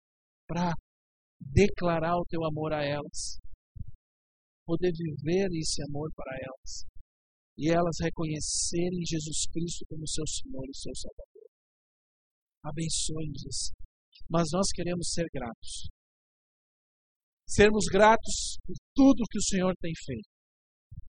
para 0.46 0.72
declarar 1.40 2.16
o 2.16 2.26
Teu 2.28 2.44
amor 2.44 2.72
a 2.72 2.84
elas, 2.84 3.38
poder 4.66 4.92
viver 4.92 5.48
esse 5.52 5.82
amor 5.84 6.10
para 6.14 6.32
elas 6.36 6.84
e 7.56 7.70
elas 7.70 7.96
reconhecerem 8.02 9.06
Jesus 9.06 9.46
Cristo 9.52 9.84
como 9.88 10.08
seu 10.08 10.26
Senhor 10.26 10.64
e 10.68 10.76
seu 10.76 10.92
Salvador. 10.94 11.48
Abençoe-nos. 12.64 13.72
Mas 14.28 14.48
nós 14.52 14.68
queremos 14.74 15.10
ser 15.12 15.26
gratos. 15.32 15.88
Sermos 17.46 17.84
gratos 17.86 18.58
por 18.64 18.74
tudo 18.94 19.28
que 19.30 19.38
o 19.38 19.42
Senhor 19.42 19.74
tem 19.80 19.92
feito, 20.04 20.28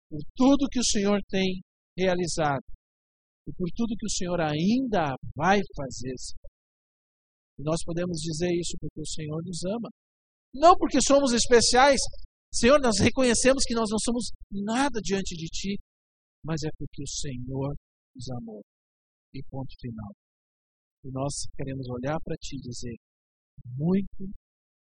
por 0.09 0.19
tudo 0.35 0.67
que 0.69 0.79
o 0.79 0.85
Senhor 0.85 1.19
tem 1.29 1.61
realizado 1.97 2.76
e 3.47 3.51
por 3.53 3.69
tudo 3.73 3.95
que 3.97 4.05
o 4.05 4.12
Senhor 4.12 4.39
ainda 4.41 5.15
vai 5.36 5.60
fazer. 5.75 6.15
E 7.57 7.63
nós 7.63 7.81
podemos 7.83 8.19
dizer 8.19 8.51
isso 8.51 8.75
porque 8.79 8.99
o 8.99 9.07
Senhor 9.07 9.41
nos 9.43 9.63
ama. 9.65 9.89
Não 10.53 10.75
porque 10.75 11.01
somos 11.01 11.31
especiais. 11.31 11.99
Senhor, 12.53 12.79
nós 12.81 12.99
reconhecemos 12.99 13.63
que 13.63 13.73
nós 13.73 13.89
não 13.89 13.99
somos 13.99 14.31
nada 14.51 14.99
diante 15.01 15.36
de 15.36 15.47
Ti, 15.47 15.79
mas 16.43 16.62
é 16.63 16.69
porque 16.77 17.03
o 17.03 17.07
Senhor 17.07 17.73
nos 18.15 18.29
amou. 18.41 18.62
E 19.33 19.41
ponto 19.49 19.73
final. 19.79 20.12
E 21.05 21.12
nós 21.12 21.47
queremos 21.55 21.88
olhar 21.89 22.17
para 22.23 22.36
Ti 22.36 22.57
e 22.57 22.62
dizer: 22.62 22.95
muito, 23.77 24.27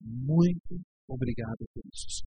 muito 0.02 0.82
obrigado 1.08 1.66
por 1.74 1.84
isso. 1.94 2.24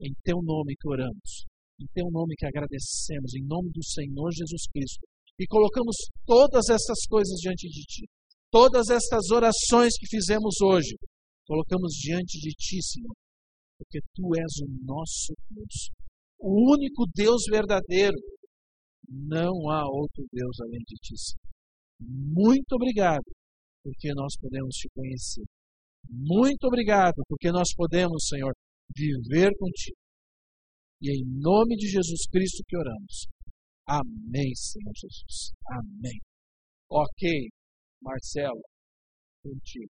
Em 0.00 0.12
Teu 0.22 0.40
nome 0.42 0.76
que 0.78 0.88
oramos, 0.88 1.44
em 1.80 1.86
Teu 1.92 2.10
nome 2.10 2.34
que 2.36 2.46
agradecemos, 2.46 3.34
em 3.34 3.44
nome 3.44 3.70
do 3.70 3.84
Senhor 3.84 4.30
Jesus 4.32 4.66
Cristo. 4.72 5.07
E 5.38 5.46
colocamos 5.46 5.96
todas 6.26 6.68
essas 6.68 7.06
coisas 7.08 7.38
diante 7.40 7.68
de 7.68 7.82
Ti. 7.82 8.08
Todas 8.50 8.88
estas 8.88 9.30
orações 9.30 9.96
que 9.98 10.08
fizemos 10.08 10.60
hoje, 10.60 10.96
colocamos 11.46 11.92
diante 11.92 12.38
de 12.40 12.50
Ti, 12.50 12.82
Senhor, 12.82 13.14
porque 13.78 14.00
Tu 14.14 14.22
és 14.36 14.52
o 14.62 14.84
nosso 14.84 15.34
Deus, 15.50 15.90
o 16.40 16.72
único 16.72 17.04
Deus 17.14 17.42
verdadeiro, 17.50 18.16
não 19.08 19.70
há 19.70 19.84
outro 19.88 20.24
Deus 20.32 20.60
além 20.60 20.80
de 20.86 20.96
ti. 20.96 21.14
Muito 22.00 22.72
obrigado, 22.74 23.24
porque 23.82 24.12
nós 24.14 24.34
podemos 24.40 24.74
te 24.76 24.88
conhecer. 24.94 25.44
Muito 26.08 26.64
obrigado, 26.64 27.22
porque 27.28 27.50
nós 27.50 27.68
podemos, 27.74 28.28
Senhor, 28.28 28.52
viver 28.94 29.50
contigo. 29.58 29.96
E 31.02 31.10
é 31.10 31.14
em 31.14 31.24
nome 31.40 31.76
de 31.76 31.88
Jesus 31.88 32.26
Cristo 32.30 32.62
que 32.66 32.76
oramos. 32.76 33.26
Amém, 33.88 34.54
Senhor 34.54 34.92
Jesus. 34.94 35.54
Amém. 35.66 36.20
Ok, 36.90 37.48
Marcelo, 38.02 38.62
contigo. 39.42 39.90